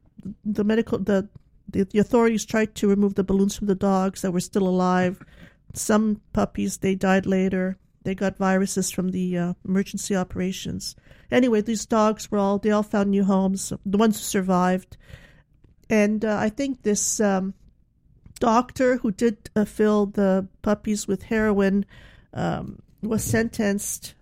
[0.44, 1.28] the medical the,
[1.68, 5.22] the the authorities tried to remove the balloons from the dogs that were still alive.
[5.74, 7.78] Some puppies they died later.
[8.04, 10.94] They got viruses from the uh, emergency operations.
[11.30, 13.72] Anyway, these dogs were all they all found new homes.
[13.84, 14.96] The ones who survived,
[15.88, 17.54] and uh, I think this um,
[18.40, 21.86] doctor who did uh, fill the puppies with heroin
[22.32, 24.14] um, was sentenced.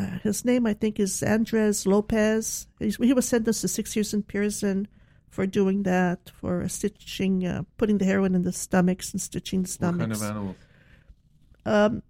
[0.00, 2.66] Uh, his name, I think, is Andres Lopez.
[2.78, 4.88] He's, he was sentenced to six years in prison
[5.28, 9.66] for doing that, for stitching, uh, putting the heroin in the stomachs and stitching the
[9.66, 10.00] What stomachs.
[10.00, 10.56] kind of animals?
[11.66, 12.02] Um,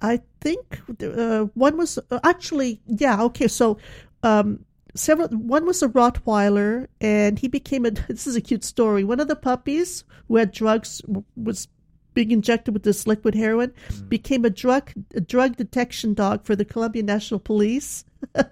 [0.00, 3.78] I think uh, one was uh, actually yeah okay so
[4.22, 9.04] um, several one was a Rottweiler and he became a this is a cute story
[9.04, 11.00] one of the puppies who had drugs
[11.36, 11.68] was
[12.14, 13.72] being injected with this liquid heroin
[14.08, 18.04] became a drug a drug detection dog for the Colombian National Police.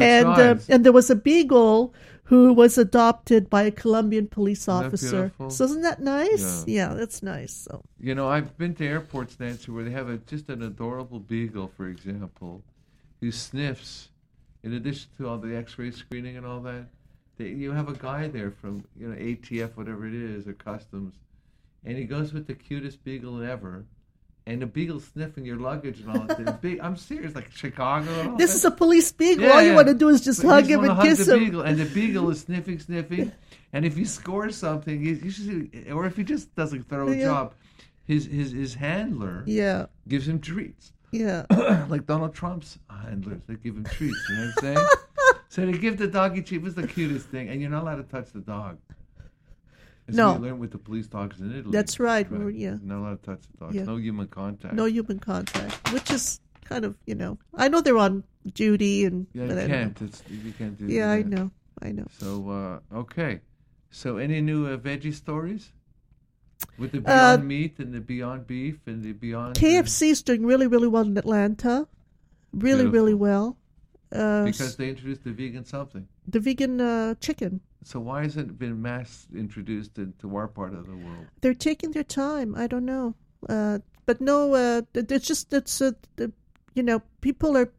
[0.00, 5.32] And uh, and there was a beagle who was adopted by a Colombian police officer.
[5.48, 6.62] so isn't that nice?
[6.66, 7.82] Yeah, that's nice so.
[7.98, 11.68] You know, I've been to airports, Nancy, where they have a, just an adorable beagle,
[11.74, 12.62] for example,
[13.20, 14.10] who sniffs.
[14.62, 16.88] In addition to all the X-ray screening and all that,
[17.38, 21.14] they, you have a guy there from you know ATF, whatever it is, or customs,
[21.84, 23.84] and he goes with the cutest beagle ever.
[24.46, 26.62] And the beagle's sniffing your luggage and all that.
[26.62, 28.34] Big, I'm serious, like Chicago.
[28.38, 28.56] This that.
[28.56, 29.44] is a police beagle.
[29.44, 29.74] Yeah, All you yeah.
[29.76, 31.38] want to do is just But hug him and hug kiss him.
[31.38, 33.30] Beagle, and the beagle is sniffing, sniffing.
[33.74, 37.10] And if he scores something, he, you should, or if he just does a thorough
[37.10, 37.24] Yeah.
[37.26, 37.54] job,
[38.06, 41.44] his his his handler Yeah, gives him treats, yeah.
[41.90, 43.42] like Donald Trump's handlers.
[43.46, 44.16] They give him treats.
[44.30, 44.86] You know what I'm saying?
[45.50, 46.62] so they give the doggy treat.
[46.62, 48.78] was the cutest thing, and you're not allowed to touch the dog.
[50.08, 50.34] As No.
[50.34, 51.70] we learned with the police dogs in Italy.
[51.70, 52.76] That's right, were- yeah.
[52.82, 53.74] Not allowed to touch the dogs.
[53.76, 53.84] Yeah.
[53.84, 54.74] No human contact.
[54.74, 57.38] No human contact, which is kind of you know.
[57.54, 59.26] I know they're on duty and.
[59.34, 60.02] Yeah, you can't.
[60.02, 61.50] It's, you can't do Yeah, I know.
[61.82, 62.06] I know.
[62.18, 63.40] So uh, okay,
[63.90, 65.72] so any new uh, veggie stories
[66.78, 70.22] with the Uh, Beyond Meat and the Beyond Beef and the Beyond uh, KFC is
[70.22, 71.86] doing really, really well in Atlanta.
[72.52, 73.58] Really, really well.
[74.10, 76.08] Uh, because they introduced the vegan something.
[76.26, 77.60] the vegan uh, chicken.
[77.84, 81.26] So why hasn't it been mass introduced into our part of the world?
[81.40, 82.54] They're taking their time.
[82.54, 83.14] I don't know.
[83.48, 85.92] Uh, but no, uh, it's just it's uh,
[86.74, 87.72] you know people are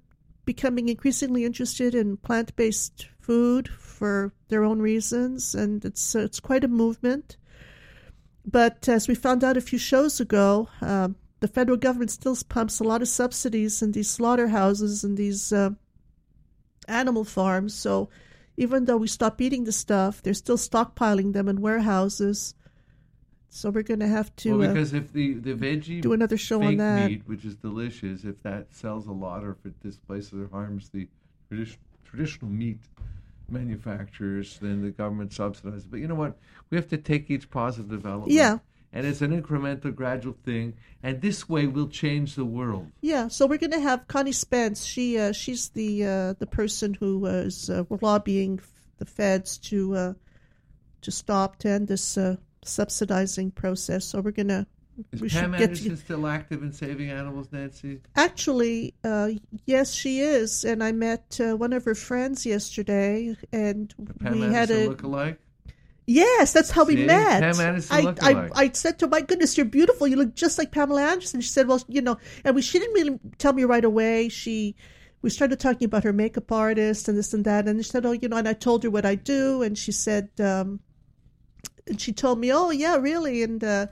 [0.46, 6.64] becoming increasingly interested in plant-based food for their own reasons, and it's uh, it's quite
[6.64, 7.38] a movement.
[8.46, 12.80] But as we found out a few shows ago, um, the federal government still pumps
[12.80, 15.72] a lot of subsidies in these slaughterhouses and these uh,
[16.88, 17.74] animal farms.
[17.74, 18.10] So
[18.60, 22.54] even though we stop eating the stuff, they're still stockpiling them in warehouses
[23.52, 26.38] So we're going to have to well, uh, because if the the veggie do another
[26.38, 27.10] show fake on that.
[27.10, 30.90] meat, which is delicious, if that sells a lot or if it displaces or harms
[30.90, 31.08] the
[31.52, 32.78] tradi- traditional meat
[33.50, 35.86] manufacturers, then the government subsidizes.
[35.90, 36.38] But you know what?
[36.70, 38.32] We have to take each positive development.
[38.32, 38.60] Yeah.
[38.92, 40.74] And it's an incremental, gradual thing,
[41.04, 42.88] and this way we'll change the world.
[43.02, 44.84] Yeah, so we're going to have Connie Spence.
[44.84, 48.60] She uh, she's the uh, the person who was uh, lobbying
[48.98, 50.14] the feds to uh,
[51.02, 54.06] to stop to end this uh, subsidizing process.
[54.06, 54.66] So we're going to
[55.12, 58.02] Is we Pam Anderson to, still active in saving animals, Nancy?
[58.16, 59.30] actually uh,
[59.66, 64.44] yes she is, and I met uh, one of her friends yesterday, and Pam we
[64.46, 65.40] Anderson had a look-alike?
[66.10, 67.42] Yes, that's how we met.
[67.42, 68.50] Pam Anderson I, I.
[68.56, 70.08] I said to her, my goodness, you're beautiful.
[70.08, 71.40] You look just like Pamela Anderson.
[71.40, 74.28] She said, well, you know, and we, she didn't really tell me right away.
[74.28, 74.76] She,
[75.22, 77.68] we started talking about her makeup artist and this and that.
[77.68, 79.62] And she said, oh, you know, and I told her what I do.
[79.62, 80.80] And she said, um,
[81.86, 83.44] and she told me, oh, yeah, really.
[83.44, 83.86] And, uh,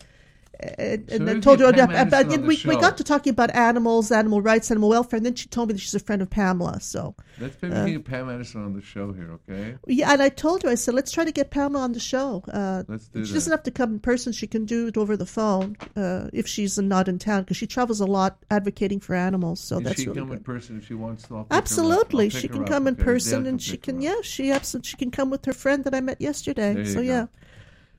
[0.60, 4.12] and, So and told her, get Pam about, we, we got to talking about animals,
[4.12, 5.18] animal rights, animal welfare.
[5.18, 6.80] And then she told me that she's a friend of Pamela.
[6.82, 9.78] So, Let's Uh, get Pam Anderson on the show here, okay?
[9.88, 12.44] yeah, and I told her, I said, let's try to get Pamela on the show.
[12.52, 13.34] Uh, Let's do she that.
[13.36, 14.34] doesn't have to come in person.
[14.34, 17.68] She can do it over the phone uh, if she's not in town because she
[17.68, 19.60] travels a lot advocating for animals.
[19.60, 21.36] So And that's she really come in person if she wants to.
[21.38, 21.58] I'll pick her.
[21.58, 23.04] Absolutely, she can up, come in okay?
[23.04, 24.02] person and she can.
[24.02, 26.76] Yeah, she absolutely she can come with her friend that I met yesterday.
[26.78, 27.02] You so go.
[27.02, 27.26] yeah,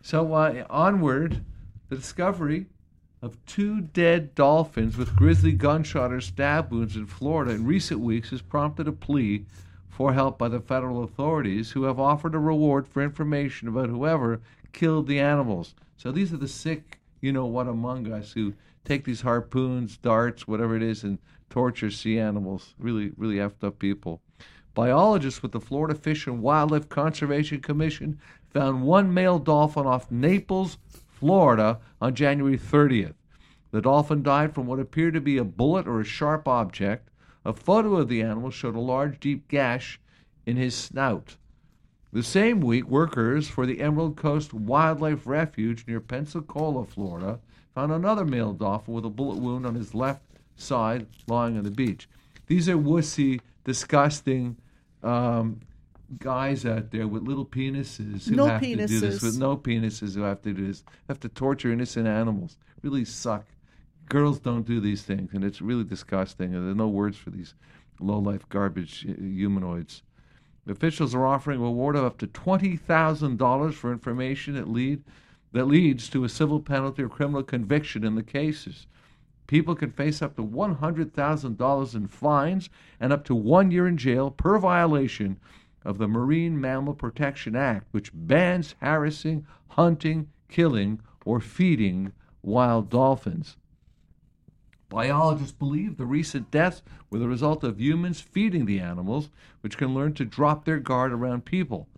[0.02, 1.44] So uh, onward,
[1.88, 2.66] the discovery
[3.22, 8.31] of two dead dolphins with grisly gunshot or stab wounds in Florida in recent weeks
[8.31, 9.44] has prompted a plea
[9.88, 14.40] for help by the federal authorities, who have offered a reward for information about whoever
[14.72, 15.74] killed the animals.
[15.96, 20.46] So these are the sick, you know what, among us who take these harpoons, darts,
[20.46, 21.18] whatever it is, and
[21.51, 22.74] torture sea animals.
[22.79, 24.20] Really, really effed up people.
[24.72, 28.20] Biologists with the Florida Fish and Wildlife Conservation Commission
[28.51, 30.79] found one male dolphin off Naples,
[31.18, 33.14] Florida on January 30th.
[33.70, 37.11] The dolphin died from what appeared to be a bullet or a sharp object.
[37.44, 40.00] A photo of the animal showed a large, deep gash
[40.46, 41.37] in his snout.
[42.12, 47.40] The same week, workers for the Emerald Coast Wildlife Refuge near Pensacola, Florida,
[47.74, 50.22] found another male dolphin with a bullet wound on his left
[50.57, 52.09] side lying on the beach.
[52.46, 54.57] These are wussy, disgusting
[55.02, 55.61] um,
[56.16, 60.14] guys out there with little penises who No have to do this with no penises
[60.14, 62.56] who have to do this, have to torture innocent animals.
[62.82, 63.44] Really suck.
[64.08, 66.54] Girls don't do these things, and it's really disgusting.
[66.54, 67.54] And there are no words for these
[68.00, 70.02] low-life garbage uh, humanoids.
[70.66, 75.02] Officials are offering a reward of up to twenty thousand dollars for information that lead
[75.52, 78.86] that leads to a civil penalty or criminal conviction in the cases.
[79.46, 82.68] People can face up to one hundred thousand dollars in fines
[83.00, 85.40] and up to one year in jail per violation
[85.88, 93.57] of the Marine Mammal Protection Act, which bans harassing, hunting, killing, or feeding wild dolphins.
[94.90, 99.31] Biologists believe the recent deaths were the result of humans feeding the animals,
[99.62, 101.88] which can learn to drop their guard around people.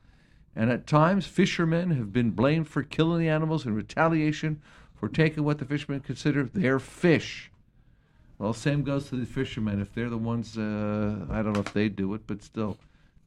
[0.55, 4.63] And at times, fishermen have been blamed for killing the animals in retaliation
[4.95, 7.51] for taking what the fishermen consider their fish.
[8.39, 9.81] Well, same goes to the fishermen.
[9.81, 12.79] If they're the ones, uh, I don't know if they do it, but still,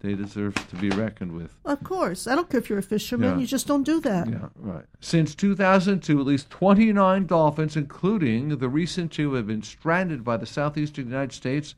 [0.03, 1.57] they deserve to be reckoned with.
[1.65, 2.27] of course.
[2.27, 3.31] I don't care if you're a fisherman.
[3.31, 3.37] Yeah.
[3.39, 4.29] You just don't do that.
[4.29, 4.83] Yeah, right.
[4.99, 10.45] Since 2002, at least 29 dolphins, including the recent two, have been stranded by the
[10.45, 11.75] southeastern United States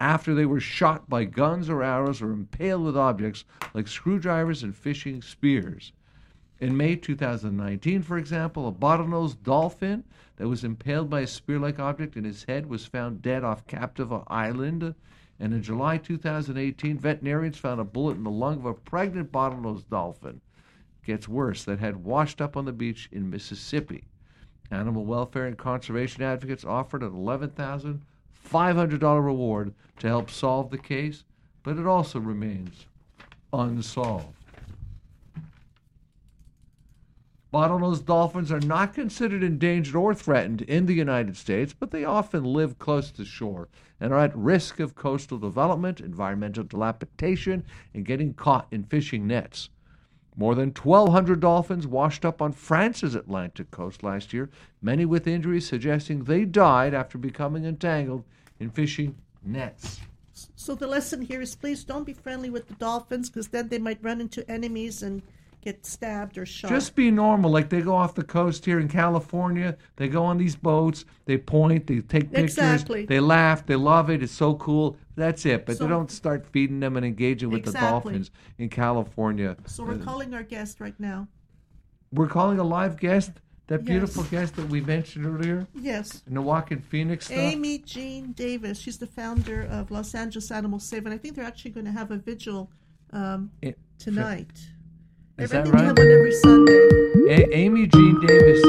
[0.00, 4.74] after they were shot by guns or arrows or impaled with objects like screwdrivers and
[4.74, 5.92] fishing spears.
[6.58, 10.02] In May 2019, for example, a bottlenose dolphin
[10.36, 13.66] that was impaled by a spear like object in his head was found dead off
[13.66, 14.94] Captiva Island.
[15.38, 19.88] And in July 2018, veterinarians found a bullet in the lung of a pregnant bottlenose
[19.88, 20.40] dolphin
[21.04, 24.04] gets worse that had washed up on the beach in Mississippi.
[24.70, 31.24] Animal welfare and conservation advocates offered an $11,500 reward to help solve the case,
[31.62, 32.86] but it also remains
[33.52, 34.35] unsolved.
[37.56, 42.44] Bottlenose dolphins are not considered endangered or threatened in the United States, but they often
[42.44, 47.64] live close to shore and are at risk of coastal development, environmental dilapidation,
[47.94, 49.70] and getting caught in fishing nets.
[50.36, 54.50] More than 1,200 dolphins washed up on France's Atlantic coast last year,
[54.82, 58.24] many with injuries suggesting they died after becoming entangled
[58.60, 60.00] in fishing nets.
[60.56, 63.78] So the lesson here is please don't be friendly with the dolphins because then they
[63.78, 65.22] might run into enemies and
[65.66, 66.70] get stabbed or shot.
[66.70, 67.50] Just be normal.
[67.50, 71.36] Like they go off the coast here in California, they go on these boats, they
[71.36, 73.04] point, they take pictures, Exactly.
[73.04, 74.96] they laugh, they love it, it's so cool.
[75.16, 75.66] That's it.
[75.66, 79.56] But So- they don't start feeding them and engaging with the dolphins in California.
[79.66, 81.26] so we're calling our guest right now.
[82.12, 83.32] We're calling a live guest.
[83.68, 83.88] That Yes.
[83.88, 86.22] beautiful guest that we mentioned earlier Yes.
[86.28, 87.36] in the Joaquin Phoenix stuff.
[87.36, 88.78] Amy Jean Davis.
[88.78, 91.90] She's the founder of Los Angeles Animal Save, and I think they're actually going to
[91.90, 92.70] have a vigil
[93.12, 94.68] um, It- tonight.
[95.38, 95.86] Is I that think they right?
[95.88, 96.88] have one every Sunday.
[97.28, 98.62] A- Amy Jean Davis,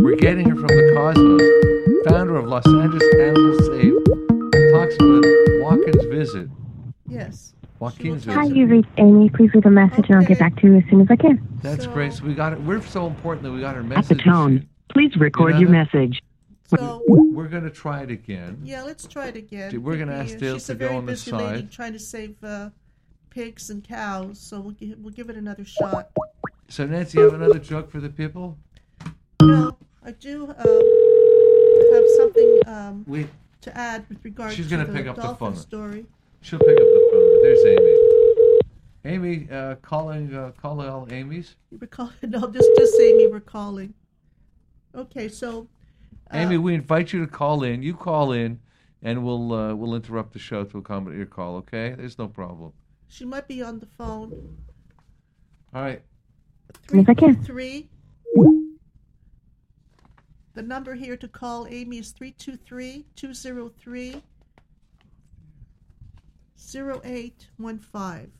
[0.00, 5.24] we're getting her from the Cosmos, founder of Los Angeles Animal Save, talks about
[5.60, 6.48] Joaquin's visit.
[7.08, 7.54] Yes.
[7.78, 8.38] Joaquin's visit.
[8.38, 9.28] Hi, you've reached Amy.
[9.30, 11.46] Please leave a message and I'll get back to you as soon as I can.
[11.62, 12.12] That's So- great.
[12.14, 12.60] So we got it.
[12.62, 15.92] We're so important that we got her At the tone, please record know your that?
[15.94, 16.22] message.
[16.66, 18.58] So We're going to try it again.
[18.64, 19.82] yeah, let's try it again.
[19.82, 21.70] We're gonna ask uh, Dale she's to a go very on the busy lady side.
[21.70, 22.70] trying to save uh,
[23.34, 26.10] pigs and cows, so we'll give, we'll give it another shot.
[26.68, 28.56] So Nancy, you have another joke for the people?
[29.42, 33.26] No, I do um, have something um, We
[33.62, 35.56] to add with regard She's to gonna the pick up the dolphin phone.
[35.56, 36.06] story.
[36.42, 37.42] she'll pick up the phone.
[37.42, 38.00] There's Amy.
[39.06, 41.56] Amy, uh, calling, uh, call all Amy's.
[41.70, 42.10] You recall?
[42.22, 43.92] No, just just Amy recalling.
[44.94, 45.66] Okay, so
[46.32, 47.82] uh, Amy, we invite you to call in.
[47.82, 48.60] You call in,
[49.02, 51.56] and we'll uh, we'll interrupt the show to accommodate your call.
[51.56, 51.94] Okay?
[51.98, 52.72] There's no problem.
[53.08, 54.56] She might be on the phone.
[55.74, 56.02] All right.
[56.86, 57.42] Three, Yes, I can.
[57.42, 57.88] Three.
[60.54, 64.22] The number here to call Amy is 323 203
[66.76, 68.32] 0815.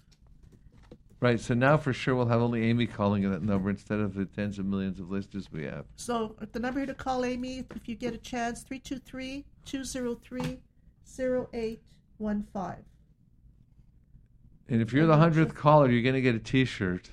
[1.20, 1.40] Right.
[1.40, 4.26] So now for sure we'll have only Amy calling in that number instead of the
[4.26, 5.86] tens of millions of listeners we have.
[5.96, 10.60] So the number here to call Amy, if you get a chance, 323 203
[11.18, 12.84] 0815.
[14.68, 17.10] And if you're the hundredth caller, you're gonna get a T-shirt.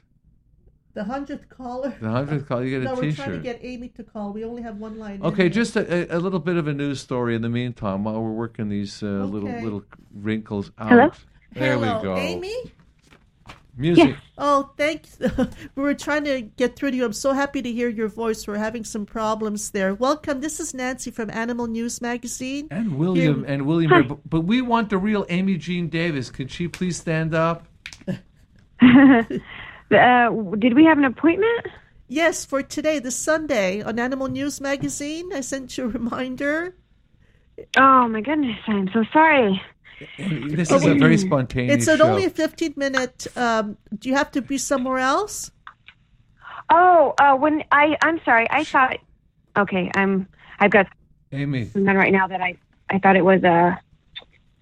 [0.94, 1.96] The hundredth caller.
[2.02, 3.02] The hundredth caller, you get a t shirt.
[3.02, 4.34] no, we're trying to get Amy to call.
[4.34, 5.22] We only have one line.
[5.24, 5.50] Okay, here.
[5.50, 8.68] just a, a little bit of a news story in the meantime while we're working
[8.68, 9.84] these uh, little little
[10.14, 10.90] wrinkles out.
[10.90, 11.12] Hello?
[11.54, 12.18] There Hello, we go.
[12.18, 12.74] Amy.
[13.82, 14.16] Music.
[14.38, 15.18] Oh, thanks.
[15.76, 17.06] we were trying to get through to you.
[17.06, 18.48] I'm so happy to hear your voice.
[18.48, 19.94] We're having some problems there.
[19.94, 20.42] Welcome.
[20.42, 22.68] This is Nancy from Animal News Magazine.
[22.72, 26.30] And William Here- and William, Ray, but, but we want the real Amy Jean Davis.
[26.30, 27.68] Could she please stand up?
[29.92, 31.68] Uh, did we have an appointment?
[32.08, 35.34] Yes, for today, this Sunday, on Animal News Magazine.
[35.34, 36.76] I sent you a reminder.
[37.78, 39.62] Oh my goodness, I'm so sorry.
[40.18, 42.08] This is a very spontaneous It's an show.
[42.10, 43.28] only a 15 minute.
[43.36, 45.52] Um, do you have to be somewhere else?
[46.70, 48.48] Oh, uh, when I I'm sorry.
[48.50, 48.98] I thought.
[49.58, 50.28] Okay, I'm.
[50.60, 50.88] I've got
[51.32, 52.56] Amy, something right now that I
[52.90, 53.80] I thought it was a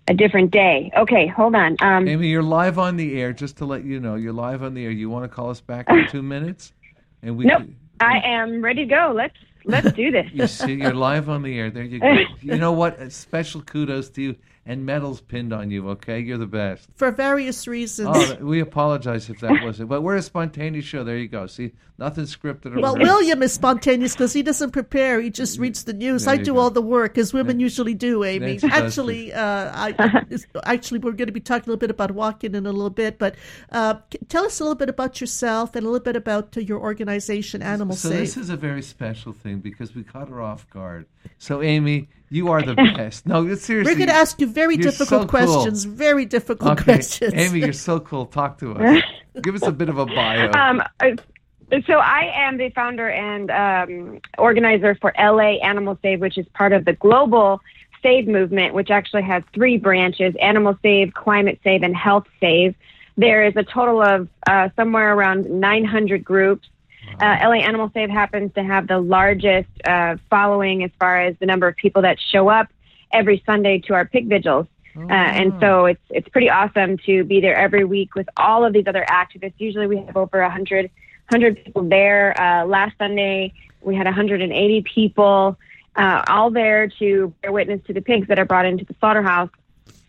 [0.07, 0.91] a different day.
[0.97, 1.75] Okay, hold on.
[1.81, 3.31] Um, Amy, you're live on the air.
[3.33, 4.91] Just to let you know, you're live on the air.
[4.91, 6.73] You want to call us back in two minutes?
[7.21, 7.45] And we.
[7.45, 7.63] nope.
[7.99, 9.13] I am ready to go.
[9.15, 10.25] Let's let's do this.
[10.33, 11.69] You see, you're live on the air.
[11.69, 12.15] There you go.
[12.41, 12.99] You know what?
[12.99, 14.35] A special kudos to you
[14.69, 15.89] and medals pinned on you.
[15.89, 16.87] Okay, you're the best.
[16.93, 18.09] For various reasons.
[18.13, 21.03] Oh, we apologize if that wasn't, but we're a spontaneous show.
[21.03, 21.47] There you go.
[21.47, 22.77] See, nothing scripted.
[22.77, 23.11] Or Well, rehearsed.
[23.11, 25.21] William is spontaneous because he doesn't prepare.
[25.21, 26.25] He just reads the news.
[26.25, 26.59] There I do go.
[26.59, 28.59] all the work, as women usually do, Amy.
[28.61, 30.23] Nancy Actually, uh, I,
[30.65, 33.17] actually, we're going to be talking a little bit about Joaquin in a little bit.
[33.17, 33.33] But
[33.71, 33.95] uh,
[34.27, 37.63] tell us a little bit about yourself and a little bit about uh, your organization,
[37.63, 38.19] Animal So Save.
[38.19, 41.07] this is a very special thing because we caught her off guard.
[41.39, 43.25] So Amy, you are the best.
[43.25, 43.91] No, seriously.
[43.91, 45.27] we're going to ask you very difficult so cool.
[45.27, 45.83] questions.
[45.83, 47.33] Very difficult Okay, questions.
[47.35, 48.25] Amy, you're so cool.
[48.25, 49.03] Talk to us.
[49.41, 50.51] Give us a bit of a bio.
[50.51, 50.81] Um,
[51.85, 56.73] so I am the founder and um, organizer for LA Animal Save, which is part
[56.73, 57.61] of the global
[58.01, 62.75] Save movement, which actually has three branches: Animal Save, Climate Save, and Health Save.
[63.17, 66.67] There is a total of uh, somewhere around 900 groups.
[67.21, 71.45] Uh, LA Animal Save happens to have the largest uh, following as far as the
[71.45, 72.67] number of people that show up
[73.11, 74.67] every Sunday to our pig vigils.
[74.95, 78.73] Uh, and so it's it's pretty awesome to be there every week with all of
[78.73, 79.53] these other activists.
[79.57, 80.85] Usually we have over 100,
[81.29, 82.39] 100 people there.
[82.39, 85.57] Uh, last Sunday we had 180 people,
[85.95, 89.49] uh, all there to bear witness to the pigs that are brought into the slaughterhouse.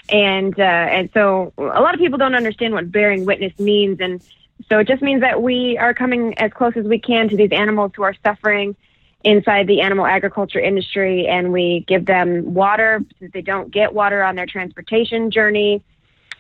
[0.09, 4.21] And uh, and so a lot of people don't understand what bearing witness means, and
[4.69, 7.53] so it just means that we are coming as close as we can to these
[7.53, 8.77] animals who are suffering
[9.23, 14.23] inside the animal agriculture industry and we give them water since they don't get water
[14.23, 15.83] on their transportation journey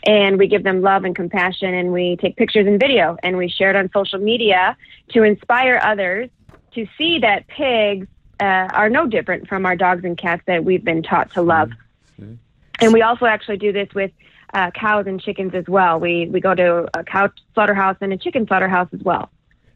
[0.04, 3.48] and we give them love and compassion and we take pictures and video and we
[3.48, 4.76] share it on social media
[5.10, 6.30] to inspire others
[6.72, 8.06] to see that pigs
[8.40, 11.70] uh, are no different from our dogs and cats that we've been taught to love
[12.18, 12.38] See?
[12.80, 14.10] and we also actually do this with
[14.54, 18.16] uh, cows and chickens as well we we go to a cow slaughterhouse and a
[18.16, 19.30] chicken slaughterhouse as well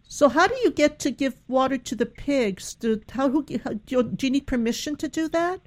[0.08, 2.74] so, how do you get to give water to the pigs?
[2.74, 5.60] Do, how, who, how, do, you, do you need permission to do that?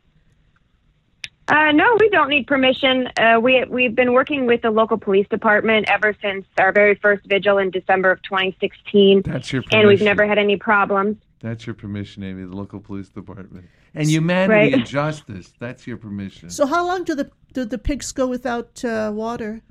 [1.50, 3.08] Uh, no, we don't need permission.
[3.18, 7.26] Uh, we we've been working with the local police department ever since our very first
[7.26, 11.18] vigil in December of 2016, That's your and we've never had any problems.
[11.40, 13.66] That's your permission, Amy, the local police department.
[13.94, 14.74] And humanity Right.
[14.74, 15.54] and justice.
[15.60, 16.50] That's your permission.
[16.50, 19.62] So how long do the do the pigs go without uh, water?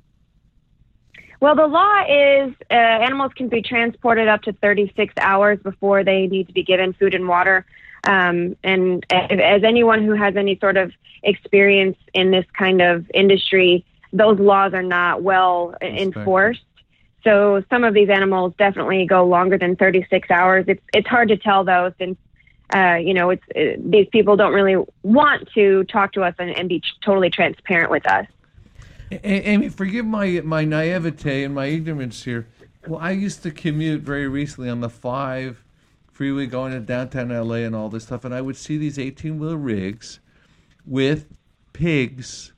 [1.39, 6.27] Well, the law is uh, animals can be transported up to 36 hours before they
[6.27, 7.65] need to be given food and water.
[8.05, 10.91] Um, and a- as anyone who has any sort of
[11.23, 16.01] experience in this kind of industry, those laws are not well Respected.
[16.17, 16.65] enforced.
[17.23, 20.65] So some of these animals definitely go longer than 36 hours.
[20.67, 22.17] It's it's hard to tell though, since
[22.73, 26.49] uh, you know it's uh, these people don't really want to talk to us and,
[26.51, 28.27] and be totally transparent with us.
[29.23, 32.47] Amy, forgive my my naivete and my ignorance here.
[32.87, 35.63] Well, I used to commute very recently on the five
[36.11, 39.39] freeway going to downtown LA and all this stuff, and I would see these eighteen
[39.39, 40.19] wheel rigs
[40.85, 41.27] with
[41.73, 42.53] pigs.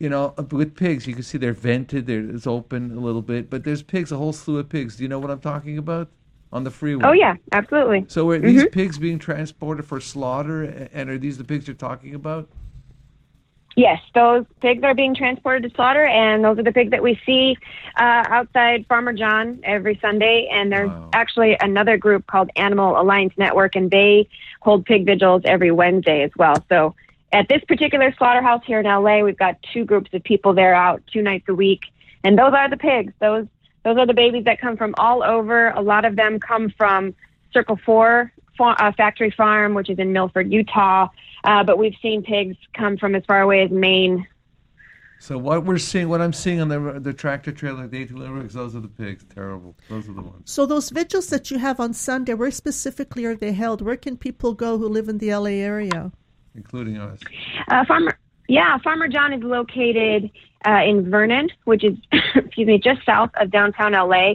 [0.00, 3.48] You know, with pigs, you can see they're vented, they're, it's open a little bit,
[3.48, 4.96] but there's pigs, a whole slew of pigs.
[4.96, 6.08] Do you know what I'm talking about
[6.54, 7.02] on the freeway?
[7.04, 8.06] Oh yeah, absolutely.
[8.08, 12.14] So are these pigs being transported for slaughter, and are these the pigs you're talking
[12.14, 12.48] about?
[13.76, 17.20] Yes, those pigs are being transported to slaughter, and those are the pigs that we
[17.26, 17.56] see
[17.96, 20.48] uh, outside Farmer John every Sunday.
[20.50, 21.10] And there's Wow.
[21.12, 24.28] actually another group called Animal Alliance Network, and they
[24.60, 26.54] hold pig vigils every Wednesday as well.
[26.68, 26.94] So
[27.32, 31.02] at this particular slaughterhouse here in LA, we've got two groups of people there out
[31.12, 31.80] two nights a week,
[32.22, 33.12] and those are the pigs.
[33.18, 33.48] Those
[33.84, 35.68] those are the babies that come from all over.
[35.70, 37.14] A lot of them come from
[37.52, 41.08] Circle Four fa- uh, Factory Farm, which is in Milford, Utah.
[41.44, 44.26] Uh, but we've seen pigs come from as far away as Maine.
[45.20, 48.46] So what we're seeing, what I'm seeing on the the tractor trailer, the eighteen wheel
[48.48, 49.24] those are the pigs.
[49.34, 49.74] Terrible.
[49.88, 50.50] Those are the ones.
[50.50, 53.80] So those vigils that you have on Sunday, where specifically are they held?
[53.80, 56.12] Where can people go who live in the LA area?
[56.54, 57.18] including us.
[57.68, 58.18] Uh, Farmer,
[58.48, 60.30] yeah, Farmer John is located
[60.66, 61.96] uh, in Vernon, which is,
[62.34, 64.34] excuse me, just south of downtown LA.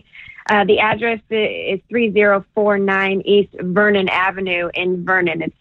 [0.49, 5.43] Uh, the address is 3049 East Vernon Avenue in Vernon.
[5.43, 5.55] It's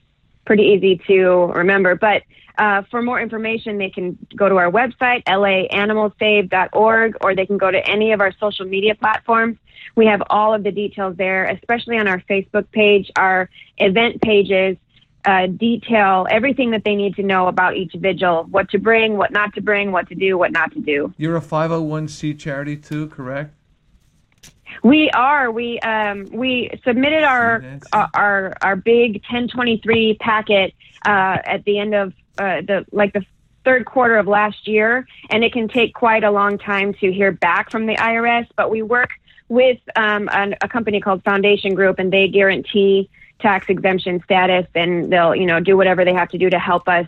[0.46, 1.94] pretty easy to remember.
[1.94, 2.22] But
[2.56, 7.70] uh, for more information, they can go to our website, laanimalsave.org, or they can go
[7.70, 9.58] to any of our social media platforms.
[9.94, 14.76] We have all of the details there, especially on our Facebook page, our event pages
[15.24, 19.30] uh, detail everything that they need to know about each vigil, what to bring, what
[19.30, 21.12] not to bring, what to do, what not to do.
[21.16, 23.54] You're a 501c charity too, correct?
[24.82, 25.50] We are.
[25.50, 31.94] We um, we submitted our our our, our big 1023 packet uh, at the end
[31.94, 33.24] of uh, the like the
[33.64, 37.32] third quarter of last year, and it can take quite a long time to hear
[37.32, 38.46] back from the IRS.
[38.56, 39.10] But we work
[39.48, 43.10] with um, an, a company called Foundation Group, and they guarantee
[43.40, 46.88] tax exemption status, and they'll you know do whatever they have to do to help
[46.88, 47.06] us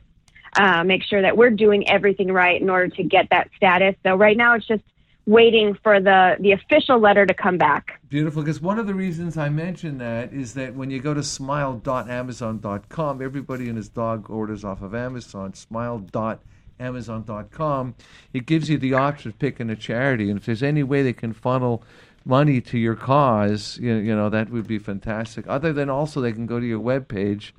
[0.56, 3.94] uh, make sure that we're doing everything right in order to get that status.
[4.02, 4.82] So right now, it's just
[5.26, 8.00] waiting for the the official letter to come back.
[8.08, 8.42] Beautiful.
[8.42, 13.22] Because one of the reasons I mention that is that when you go to smile.amazon.com,
[13.22, 15.54] everybody and his dog orders off of Amazon.
[15.54, 17.94] Smile.amazon.com.
[18.32, 21.12] It gives you the option of picking a charity, and if there's any way they
[21.12, 21.84] can funnel
[22.24, 25.46] money to your cause, you, you know that would be fantastic.
[25.48, 27.52] Other than also they can go to your webpage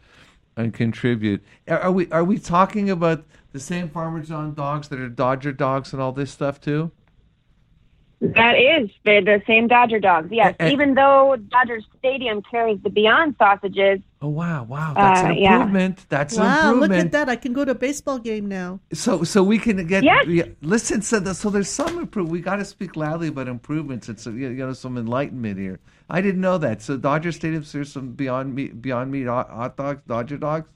[0.56, 1.44] and contribute.
[1.68, 5.52] Are, are we are we talking about the same Farmer John dogs that are Dodger
[5.52, 6.92] dogs and all this stuff too?
[8.22, 10.30] That is they're the same Dodger dogs.
[10.32, 14.00] Yes, And- even though Dodger Stadium carries the Beyond sausages.
[14.22, 15.56] Oh wow, wow, that's Uh, an yeah.
[15.56, 16.06] improvement.
[16.08, 16.92] That's an wow, improvement.
[16.92, 17.30] look at that!
[17.30, 18.80] I can go to a baseball game now.
[18.94, 20.04] So, so we can get.
[20.04, 20.28] Yes.
[20.28, 22.32] yeah, listen, so, the, so there's some improvement.
[22.32, 24.08] We got to speak loudly about improvements.
[24.08, 25.80] It's uh, you know some enlightenment here.
[26.08, 26.84] I didn't know that.
[26.84, 30.70] So Dodger Stadium, there's some Beyond Meat, Beyond Meat hot, hot dogs, Dodger dogs.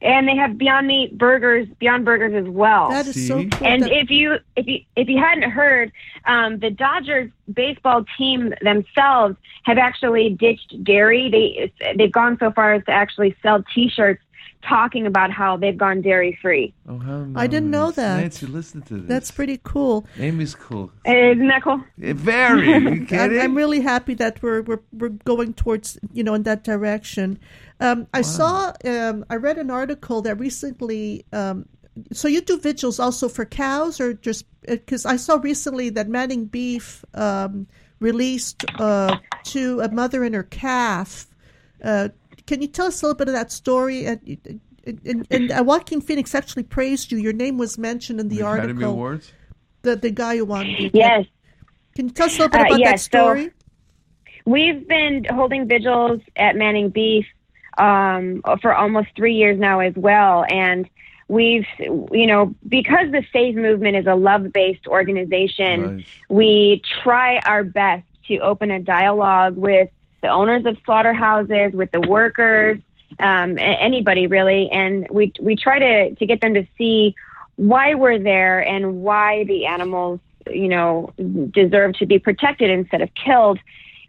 [0.00, 2.90] And they have Beyond Meat burgers, Beyond Burgers as well.
[2.90, 3.66] That is so cool.
[3.66, 5.90] and That- if you if you if you hadn't heard,
[6.24, 11.28] um, the Dodgers baseball team themselves have actually ditched dairy.
[11.30, 14.22] They they've gone so far as to actually sell T-shirts
[14.62, 16.74] talking about how they've gone dairy free.
[16.88, 17.42] Oh, how nice.
[17.42, 17.96] I didn't know nice.
[17.96, 18.20] that.
[18.20, 19.08] Nancy, listen to this.
[19.08, 20.06] that's pretty cool.
[20.18, 20.90] Amy's cool.
[21.06, 21.82] Isn't that cool?
[22.02, 22.66] Eh, Very.
[22.66, 23.40] You I'm.
[23.40, 27.38] I'm really happy that we're, we're we're going towards you know in that direction.
[27.80, 31.24] Um, I saw um, I read an article that recently.
[31.32, 31.66] Um,
[32.12, 36.44] so you do vigils also for cows or just because I saw recently that Manning
[36.44, 37.66] Beef um,
[38.00, 41.26] released uh, to a mother and her calf.
[41.82, 42.08] Uh,
[42.48, 44.06] can you tell us a little bit of that story?
[44.06, 44.60] And,
[45.04, 47.18] and, and uh, Joaquin Phoenix actually praised you.
[47.18, 48.90] Your name was mentioned in the, The Academy article.
[48.92, 49.32] Awards.
[49.82, 50.66] The the guy who won.
[50.66, 51.26] The Yes.
[51.94, 53.50] Can you tell us a little bit Uh, about that yes, so- story?
[54.44, 57.26] We've been holding vigils at Manning Beef
[57.76, 60.44] um, for almost three years now as well.
[60.48, 60.88] And
[61.28, 66.06] we've, you know, because the Save Movement is a love based organization, Right.
[66.30, 69.90] we try our best to open a dialogue with
[70.22, 72.78] the owners of slaughterhouses, with the workers,
[73.18, 77.14] um, anybody really, and we we try to to get them to see
[77.56, 81.12] why we're there and why the animals, you know,
[81.50, 83.58] deserve to be protected instead of killed.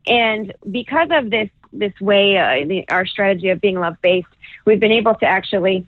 [0.08, 4.28] And because of this this way, uh, the, our strategy of being love based,
[4.66, 5.88] we've been able to actually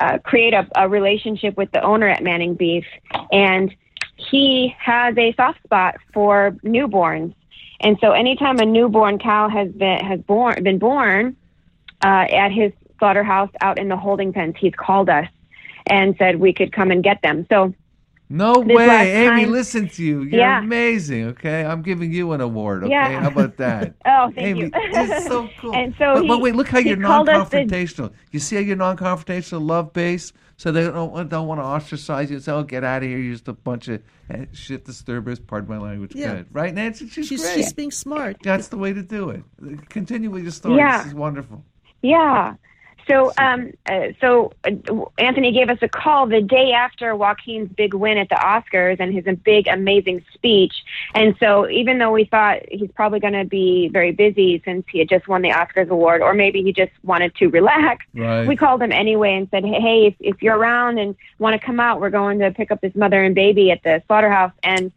[0.00, 2.86] uh, create a, a relationship with the owner at Manning Beef,
[3.30, 3.74] and
[4.16, 7.34] he has a soft spot for newborns.
[7.80, 11.36] And so, anytime a newborn cow has been has born been born
[12.04, 15.26] uh, at his slaughterhouse out in the holding pens, he's called us
[15.86, 17.46] and said we could come and get them.
[17.48, 17.74] So
[18.32, 19.42] No This way, Amy.
[19.42, 20.22] time- Listen to you.
[20.22, 20.60] You're Yeah.
[20.62, 21.24] amazing.
[21.30, 22.84] Okay, I'm giving you an award.
[22.84, 23.20] Okay, Yeah.
[23.20, 23.94] how about that?
[24.06, 24.70] Oh, thank Amy, you.
[24.72, 25.74] It's so cool.
[25.74, 28.12] And so but, but wait, look how you're called us the- non-confrontational.
[28.30, 30.32] You see how you're non-confrontational, love based.
[30.56, 32.36] So they don't don't want to ostracize you.
[32.36, 33.16] and Say, "Oh, get out of here!
[33.16, 36.14] You're just a bunch of eh, shit disturbers." Pardon my language.
[36.14, 36.34] Yeah.
[36.34, 37.08] Good, right, Nancy?
[37.08, 37.54] She's, She's great.
[37.54, 38.36] she's being smart.
[38.42, 39.42] That's the way to do it.
[39.88, 40.76] Continue with your story.
[40.76, 40.98] Yeah.
[40.98, 41.64] This is wonderful.
[42.02, 42.54] Yeah.
[43.08, 44.70] So, um, uh, so uh,
[45.18, 49.12] Anthony gave us a call the day after Joaquin's big win at the Oscars and
[49.12, 50.72] his big, amazing speech.
[51.14, 54.98] And so, even though we thought he's probably going to be very busy since he
[55.00, 58.46] had just won the Oscars award, or maybe he just wanted to relax, Right.
[58.46, 61.80] we called him anyway and said, "Hey, if, if you're around and want to come
[61.80, 64.92] out, we're going to pick up this mother and baby at the slaughterhouse." And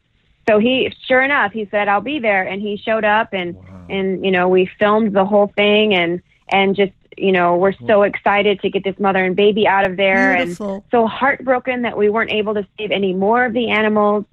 [0.47, 3.55] so he, sure enough, he said, "I'll be there," and he showed up, and
[3.89, 8.03] and you know we filmed the whole thing, and and just you know we're so
[8.03, 10.73] excited to get this mother and baby out of there, Beautiful.
[10.75, 14.25] and so heartbroken that we weren't able to save any more of the animals.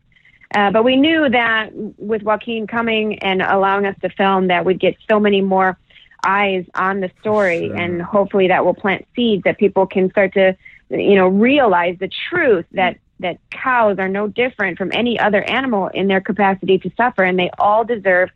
[0.55, 4.81] Uh, but we knew that with Joaquin coming and allowing us to film, that we'd
[4.81, 5.79] get so many more
[6.27, 7.77] eyes on the story, Sure.
[7.77, 10.57] and hopefully that will plant seeds that people can start to,
[10.91, 15.89] you know, realize the truth that that cows are no different from any other animal
[15.89, 18.31] in their capacity to suffer, and they all deserve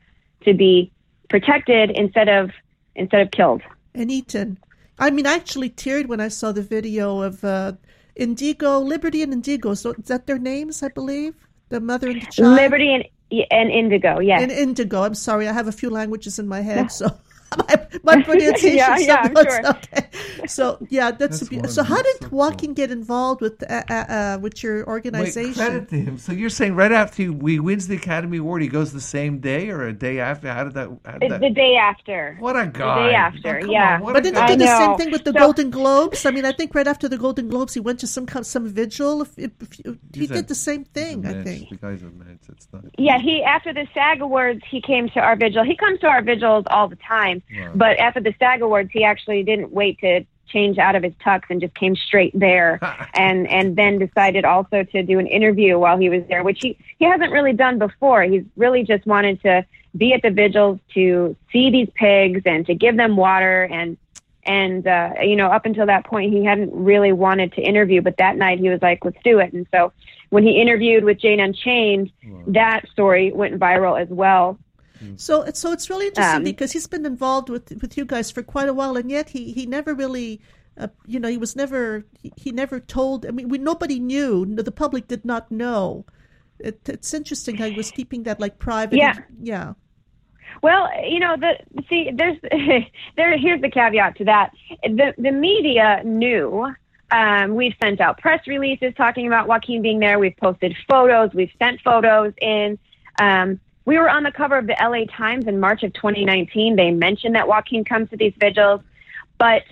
[0.45, 0.93] to be
[1.31, 2.51] protected instead of
[2.95, 3.63] instead of killed.
[3.95, 4.59] And eaten.
[4.99, 7.73] I mean, I actually teared when I saw the video of uh,
[8.15, 9.75] Indigo, Liberty, and Indigo.
[9.75, 10.83] So is that their names?
[10.83, 11.35] I believe
[11.69, 12.55] the mother and the child.
[12.55, 13.05] Liberty and
[13.51, 14.43] and indigo, yes.
[14.43, 15.03] and Indigo.
[15.03, 17.11] I'm sorry, I have a few languages in my head, so
[17.59, 18.77] my, my pronunciation.
[18.77, 19.67] Yeah, yeah, sure.
[19.71, 20.09] okay.
[20.47, 21.83] So yeah, that's, That's a beau- so.
[21.83, 22.75] How did So cool.
[22.75, 25.43] Get involved with uh, uh, uh, with your organization?
[25.43, 25.55] Wait, organization?
[25.55, 26.19] credit to him.
[26.19, 29.39] So you're saying right after he, he wins the Academy Award, he goes the same
[29.39, 30.53] day or a day after?
[30.53, 30.89] How did that?
[31.05, 32.37] How the, did that the day after.
[32.41, 33.03] what a guy!
[33.05, 34.01] The day after, Oh, yeah.
[34.03, 34.47] on, But didn't guy.
[34.49, 36.27] they do the same thing with the So- Golden Globes?
[36.27, 38.67] I mean, I think right after the Golden Globes, he went to some kind some
[38.69, 39.23] vigil.
[39.23, 39.51] If, if,
[39.85, 41.69] if he a- did the same thing, I think.
[41.71, 42.43] The guy's a mensch.
[42.49, 42.85] It's not.
[42.99, 45.65] Yeah, he after the SAG Awards, he came to our vigil.
[45.65, 47.73] He comes to our vigils all the time, Wow.
[47.75, 51.43] but after the SAG Awards, he actually didn't wait to change out of his tux
[51.51, 52.79] and just came straight there,
[53.15, 56.77] and and then decided also to do an interview while he was there, which he
[56.99, 58.23] he hasn't really done before.
[58.23, 59.65] He's really just wanted to
[59.97, 63.97] be at the vigils to see these pigs and to give them water and
[64.47, 68.17] and uh, you know up until that point he hadn't really wanted to interview but
[68.19, 69.93] that night he was like let's do it and so
[70.31, 72.11] when he interviewed with jane unchained
[72.47, 74.59] that story went viral as well
[75.17, 78.43] So, so it's really interesting Um, because he's been involved with with you guys for
[78.43, 80.41] quite a while, and yet he he never really,
[80.79, 83.27] uh, you know, he was never he, he never told.
[83.27, 84.45] I mean, we nobody knew.
[84.47, 86.05] The public did not know.
[86.59, 88.97] It, it's interesting how he was keeping that like private.
[88.97, 89.19] Yeah.
[89.41, 89.75] yeah.
[90.63, 92.39] well you know the see there's
[93.17, 94.53] there here's the caveat to that
[94.85, 96.73] the the media knew
[97.11, 100.19] um, we've sent out press releases talking about Joaquin being there.
[100.19, 101.33] We've posted photos.
[101.33, 102.79] We've sent photos in.
[103.21, 106.77] Um, we were on the cover of the LA Times in March of 2019.
[106.77, 108.81] They mentioned that Joaquin comes to these vigils,
[109.39, 109.63] but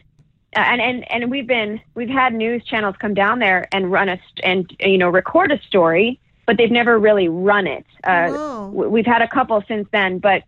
[0.54, 4.08] uh, and and and we've been we've had news channels come down there and run
[4.08, 7.86] a and you know record a story, but they've never really run it.
[8.04, 8.68] Uh, Oh.
[8.68, 10.42] We've had a couple since then, but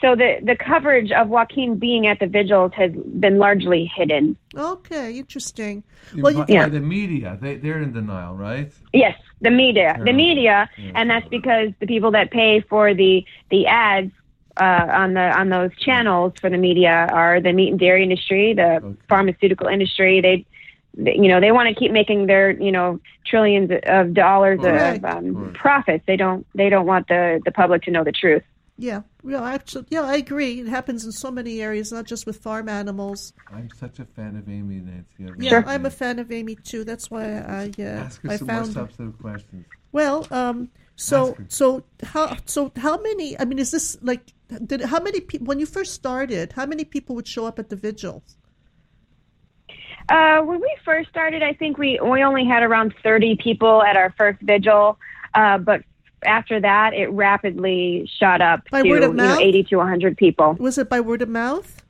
[0.00, 4.36] so the the coverage of Joaquin being at the vigils has been largely hidden.
[4.56, 5.84] Okay, interesting.
[6.14, 6.62] You- Well, you, by, Yeah.
[6.64, 8.72] by the media, they they're in denial, right?
[8.92, 13.66] Yes, the media, the media, and that's because the people that pay for the the
[13.66, 14.12] ads
[14.60, 18.54] uh, on the on those channels for the media are the meat and dairy industry,
[18.54, 18.96] the Okay.
[19.08, 20.20] pharmaceutical industry.
[20.20, 20.46] They,
[20.96, 25.04] they, you know, they want to keep making their you know trillions of dollars Correct.
[25.04, 26.04] of um, profits.
[26.06, 28.42] They don't they don't want the the public to know the truth.
[28.76, 30.60] Yeah, yeah, actually, yeah, I agree.
[30.60, 33.32] It happens in so many areas, not just with farm animals.
[33.52, 35.24] I'm such a fan of Amy Nancy.
[35.26, 35.64] I Yeah, Sure.
[35.66, 36.84] I'm a fan of Amy too.
[36.84, 38.66] That's why I uh, Ask her I some found.
[38.68, 38.72] her.
[38.72, 39.66] substantive questions.
[39.92, 43.38] Well, um, so so how so how many?
[43.38, 44.32] I mean, is this like
[44.66, 46.52] did how many people when you first started?
[46.52, 48.36] How many people would show up at the vigils?
[50.08, 53.96] Uh, when we first started, I think we we only had around thirty people at
[53.96, 54.98] our first vigil,
[55.34, 55.82] uh, but
[56.24, 60.16] after that, it rapidly shot up By to word of you know 80 to 100
[60.16, 60.54] people.
[60.58, 61.82] Was it by word of mouth?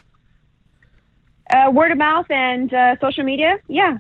[1.51, 3.99] Uh, word of mouth and uh, social media, yeah.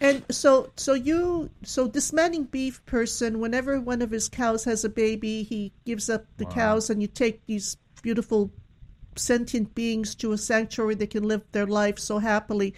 [0.00, 4.84] And so, so you, so this Manning beef person, whenever one of his cows has
[4.84, 8.50] a baby, he gives up the cows, and you take these beautiful
[9.16, 12.74] sentient beings to a sanctuary they can live their life so happily.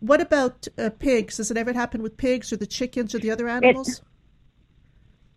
[0.00, 1.36] What about uh, pigs?
[1.36, 3.88] Does it ever happen with pigs or the chickens or the other animals?
[3.88, 4.00] It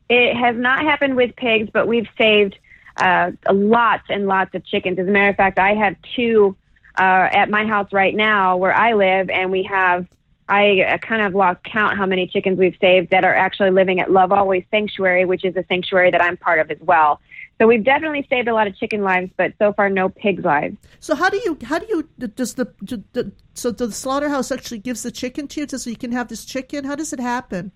[0.10, 2.58] has not happened with pigs, but we've saved
[2.98, 5.00] uh, lots and lots of chickens.
[5.00, 6.56] As a matter of fact, I have two
[6.98, 10.08] uh, at my house right now where I live, and we have.
[10.52, 14.00] I uh, kind of lost count how many chickens we've saved that are actually living
[14.00, 17.22] at Love Always Sanctuary, which is a sanctuary that I'm part of as well.
[17.60, 20.78] So we've definitely saved a lot of chicken lives, but so far no pigs lives.
[21.02, 25.04] So how do you how do you does the, the so the slaughterhouse actually gives
[25.04, 26.86] the chicken to you so you can have this chicken?
[26.86, 27.72] How does it happen?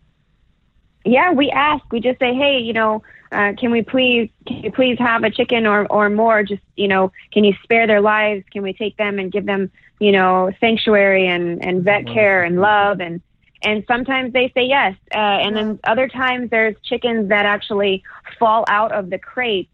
[1.06, 1.84] Yeah, we ask.
[1.91, 5.30] We just say, hey, you know, uh, can we please, can you please have a
[5.30, 6.43] chicken or or more?
[6.43, 8.45] Just you know, can you spare their lives?
[8.51, 12.62] Can we take them and give them, you know, sanctuary and and vet care and
[12.62, 13.22] love and
[13.64, 18.04] and sometimes they say yes, uh, and then other times there's chickens that actually
[18.38, 19.70] fall out of the crate,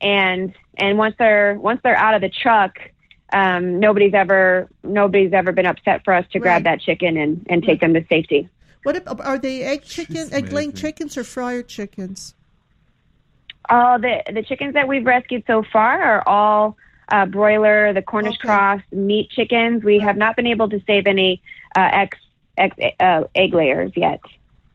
[0.00, 2.78] and and once they're once they're out of the truck.
[3.32, 6.64] Um, nobody's ever nobody's ever been upset for us to grab Right.
[6.64, 8.48] that chicken and, and take them to safety.
[8.86, 12.34] What ab- are they egg chicken, egg laying chickens or fryer chickens?
[13.68, 16.76] Uh, the the chickens that we've rescued so far are all
[17.08, 18.46] uh, broiler, the Cornish Okay.
[18.46, 19.82] cross meat chickens.
[19.82, 21.42] We have not been able to save any
[21.76, 22.16] uh, ex
[22.56, 24.20] ex uh, egg layers yet,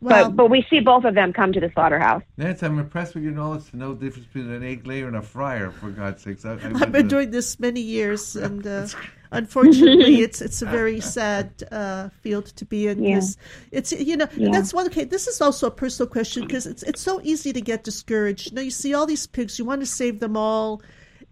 [0.01, 2.23] Well, but but we see both of them come to the slaughterhouse.
[2.37, 5.15] Nance, I'm impressed with your knowledge to know the difference between an egg layer and
[5.15, 5.69] a fryer.
[5.71, 8.87] For God's sakes, I, I I've been have- doing this many years, and uh,
[9.31, 13.03] unfortunately, it's it's a very sad uh, field to be in.
[13.03, 13.15] Yeah.
[13.15, 13.37] 'cause
[13.71, 14.49] It's you know Yeah.
[14.51, 14.87] that's one.
[14.87, 18.51] Okay, this is also a personal question because it's it's so easy to get discouraged.
[18.51, 20.81] You know, you see all these pigs, you want to save them all,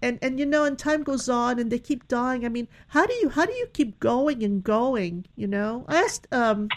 [0.01, 2.45] and and you know, and time goes on, and they keep dying.
[2.45, 5.25] I mean, how do you how do you keep going and going?
[5.35, 6.27] You know, I asked.
[6.31, 6.69] Um,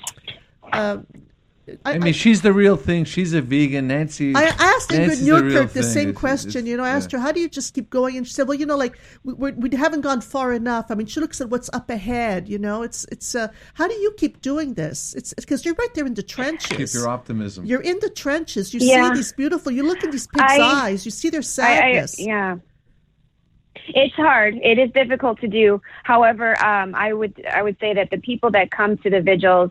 [0.73, 1.07] um,
[1.85, 3.05] I mean, she's the real thing.
[3.05, 3.89] She's a vegan.
[3.89, 4.35] Nancy.
[4.35, 5.91] I asked Ingrid Nancy's the Newkirk the thing.
[5.91, 6.49] same It's- question.
[6.51, 7.19] it's- you know, I asked yeah.
[7.19, 9.33] her, "How do you just keep going?" And she said, "Well, you know, like we
[9.35, 10.87] we're, haven't gone far enough.
[10.91, 12.49] I mean, she looks at what's up ahead.
[12.49, 13.35] You know, it's it's.
[13.35, 15.15] Uh, how do you keep doing this?
[15.15, 16.77] It's because you're right there in the trenches.
[16.93, 17.65] Keep your optimism.
[17.65, 18.73] You're in the trenches.
[18.75, 19.09] You Yeah.
[19.11, 19.73] see these beautiful.
[19.73, 21.05] You look in these pigs' I- eyes.
[21.05, 22.21] You see their I, I, sadness.
[22.21, 22.57] yeah.
[23.95, 24.55] It's hard.
[24.63, 25.81] It is difficult to do.
[26.05, 29.71] However, um, I would I would say that the people that come to the vigils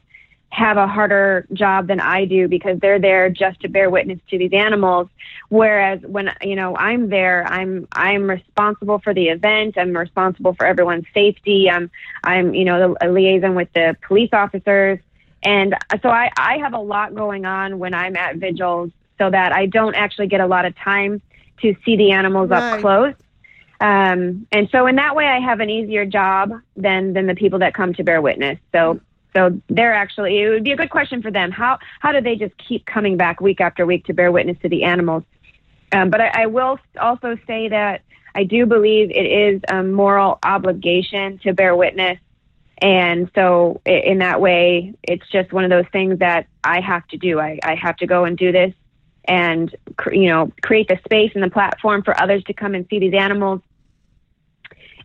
[0.51, 4.37] have a harder job than I do because they're there just to bear witness to
[4.37, 5.07] these animals.
[5.49, 9.77] Whereas when you know I'm there, I'm I'm responsible for the event.
[9.77, 11.69] I'm responsible for everyone's safety.
[11.69, 11.89] I'm
[12.23, 14.99] I'm you know the a liaison with the police officers,
[15.43, 19.53] and so I I have a lot going on when I'm at vigils, so that
[19.53, 21.21] I don't actually get a lot of time
[21.61, 22.73] to see the animals Right.
[22.73, 23.13] up close.
[23.79, 27.59] Um, and so in that way, I have an easier job than than the people
[27.59, 28.59] that come to bear witness.
[28.73, 28.99] So
[29.34, 31.51] so they're actually it would be a good question for them.
[31.51, 34.69] How how do they just keep coming back week after week to bear witness to
[34.69, 35.23] the animals?
[35.93, 38.01] Um, but I, I will also say that
[38.34, 42.19] I do believe it is a moral obligation to bear witness.
[42.82, 47.17] And so, in that way, it's just one of those things that I have to
[47.17, 47.39] do.
[47.39, 48.73] I, I have to go and do this
[49.25, 49.75] and,
[50.11, 53.13] you know, create the space and the platform for others to come and see these
[53.13, 53.61] animals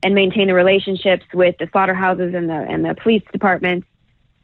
[0.03, 3.87] and maintain the relationships with the slaughterhouses and the, and the police departments.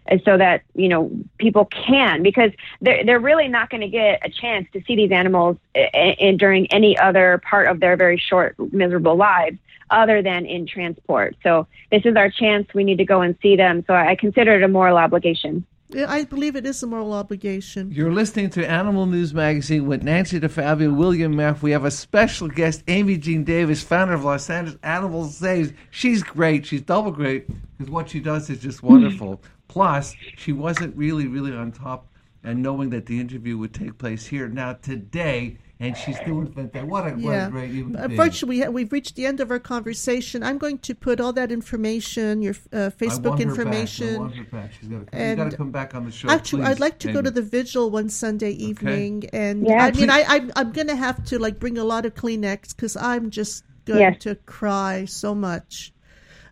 [0.07, 2.51] And so that, you know, people can, because
[2.81, 6.15] they're, they're really not going to get a chance to see these animals eh, eh,
[6.21, 9.59] i- i- during any other part of their very short, miserable lives
[9.91, 11.37] other than in transport.
[11.43, 12.67] So this is our chance.
[12.75, 13.85] We need to go and see them.
[13.87, 15.65] So I consider it a moral obligation.
[15.91, 17.93] Yeah, I believe it is a moral obligation.
[17.93, 21.61] You're listening to Animal News Magazine with Nancy DeFabio, William Meff.
[21.61, 25.75] We have a special guest, Amy Jean Davis, founder of Los Angeles Animal Saves.
[25.91, 26.65] She's great.
[26.65, 27.47] She's double great
[27.77, 29.43] because what she does is just wonderful.
[29.73, 32.09] Plus, she wasn't really, really on top
[32.45, 36.91] and knowing that the interview would take place here now today, and she's doing fantastic.
[36.91, 37.47] What a, what Yeah.
[37.47, 38.05] a great human being.
[38.11, 40.43] Unfortunately, we ha- we've reached the end of our conversation.
[40.43, 44.07] I'm going to put all that information, your uh, I Facebook want her information.
[44.09, 44.17] Back.
[44.17, 44.71] I want her back.
[44.79, 46.29] She's got to And got to come back on the show.
[46.29, 49.87] Actually, please, I'd like to go to the vigil one Sunday evening, and Yeah, I
[49.87, 50.11] mean, please.
[50.11, 53.65] I, I I'm gonna have to like bring a lot of Kleenex because I'm just
[53.87, 54.23] going Yes.
[54.25, 55.93] to cry so much.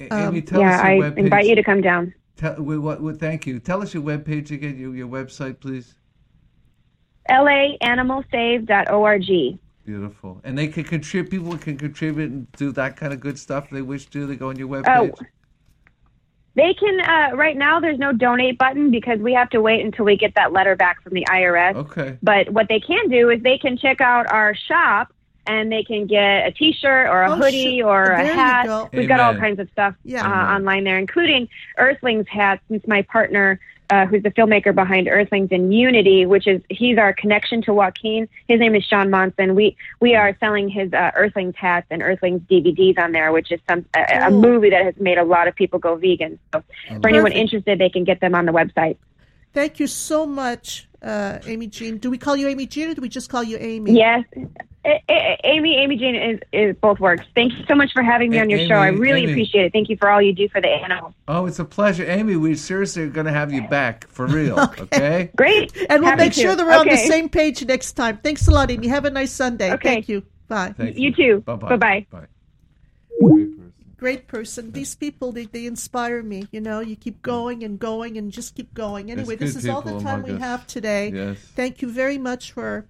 [0.00, 1.16] Amy, tell yeah, us I webpage.
[1.18, 2.14] invite you to come down.
[2.40, 3.58] Tell, we, what, what, thank you.
[3.58, 5.96] Tell us your webpage again, your, your website, please.
[7.28, 9.58] laanimalsave.org.
[9.84, 10.40] Beautiful.
[10.42, 13.72] And they can contribute, people can contribute and do that kind of good stuff if
[13.72, 14.26] they wish to.
[14.26, 15.10] They go on your Oh.
[16.54, 17.78] They can uh, right now.
[17.78, 21.02] There's no donate button because we have to wait until we get that letter back
[21.02, 21.74] from the IRS.
[21.74, 22.16] Okay.
[22.22, 25.12] But what they can do is they can check out our shop
[25.50, 27.88] and they can get a T-shirt or a Oh, hoodie sure.
[27.88, 28.66] or a hat.
[28.66, 28.88] go.
[28.92, 30.24] We've got all kinds of stuff Yeah.
[30.24, 32.62] uh, online there, including Earthlings hats.
[32.68, 33.58] Since my partner,
[33.90, 38.28] uh, who's the filmmaker behind Earthlings and Unity, which is he's our connection to Joaquin.
[38.46, 39.56] His name is Shaun Monson.
[39.56, 43.58] We we are selling his uh, Earthlings hats and Earthlings DVDs on there, which is
[43.68, 46.38] some a, a movie that has made a lot of people go vegan.
[46.54, 46.62] So
[47.02, 48.96] for anyone interested, they can get them on the website.
[49.52, 51.98] Thank you so much, uh, Amy Jean.
[51.98, 53.92] Do we call you Amy Jean or do we just call you Amy?
[53.92, 54.24] Yes.
[54.84, 57.26] A- A- Amy, Amy Jane is, is both works.
[57.34, 58.76] Thank you so much for having me A- on your Amy, show.
[58.76, 59.32] I really Amy.
[59.32, 59.72] appreciate it.
[59.72, 61.12] Thank you for all you do for the animals.
[61.28, 62.36] Oh, it's a pleasure, Amy.
[62.36, 64.58] We seriously are going to have you back for real.
[64.78, 65.30] okay.
[65.36, 65.76] Great.
[65.90, 66.40] And we'll Happy make to.
[66.40, 68.18] sure that we're on the same page next time.
[68.22, 68.86] Thanks a lot, Amy.
[68.88, 69.72] Have a nice Sunday.
[69.74, 69.88] Okay.
[69.88, 70.22] Thank you.
[70.48, 70.72] Bye.
[70.76, 71.40] Thank You too.
[71.44, 71.76] Bye-bye.
[71.76, 72.06] Bye-bye.
[72.10, 72.26] Bye.
[73.20, 73.56] Great person.
[74.00, 74.72] Great person.
[74.72, 76.46] These people, they, they inspire me.
[76.50, 79.10] You know, you keep going and going and just keep going.
[79.10, 81.10] Anyway, this is all the time we have today.
[81.10, 81.38] Yes.
[81.54, 82.86] Thank you very much for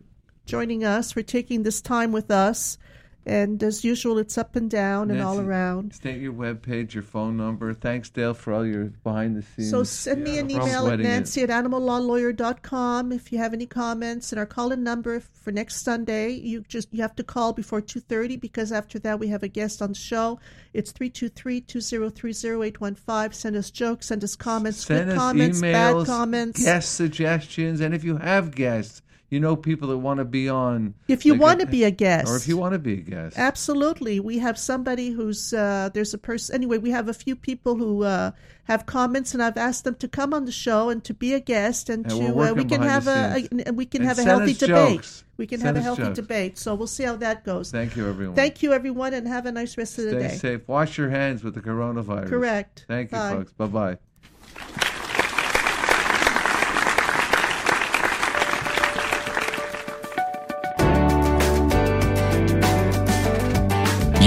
[0.47, 2.79] joining us, for taking this time with us.
[3.27, 5.93] And as usual, it's up and down and all around.
[5.95, 7.75] State your web page, your phone number.
[7.75, 9.69] Thanks, Dale, for all your behind the scenes.
[9.71, 11.09] So send me an no problem email at sweating it.
[11.09, 14.33] nancy at animallawlawyer.com if you have any comments.
[14.33, 18.41] And our call-in number for next Sunday, you just you have to call before 2.30
[18.41, 20.41] because after that we have a guest on the show.
[20.73, 23.35] It's 323-203-0815.
[23.35, 26.65] Send us jokes, send us comments, Send good us comments, emails, bad comments.
[26.65, 30.95] guest suggestions, and if you have guests, you know people that want to be on.
[31.09, 32.29] If you want to be a guest.
[32.31, 33.39] or if you want to be a guest.
[33.39, 34.21] Absolutely.
[34.21, 38.03] We have somebody who's, uh, there's a person, anyway, we have a few people who
[38.05, 38.33] uh,
[38.65, 41.41] have comments, and I've asked them to come on the show and to be a
[41.41, 44.25] guest, and, And to, uh, we can have a, a, we can And have a
[44.25, 44.69] healthy debate.
[44.97, 45.25] jokes.
[45.37, 46.17] We can Send have a healthy jokes.
[46.17, 46.59] debate.
[46.59, 47.71] So we'll see how that goes.
[47.71, 48.37] Thank you, everyone.
[48.37, 50.29] Thank you, everyone, and have a nice rest of the day.
[50.29, 50.69] Stay safe.
[50.69, 52.29] Wash your hands with the coronavirus.
[52.29, 52.85] Correct.
[52.89, 53.31] Thank you, Bye.
[53.37, 53.53] folks.
[53.55, 53.99] Bye bye.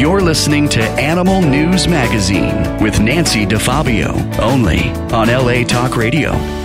[0.04, 6.63] You're listening to Animal News Magazine with Nancy DeFabio, only on LA Talk Radio.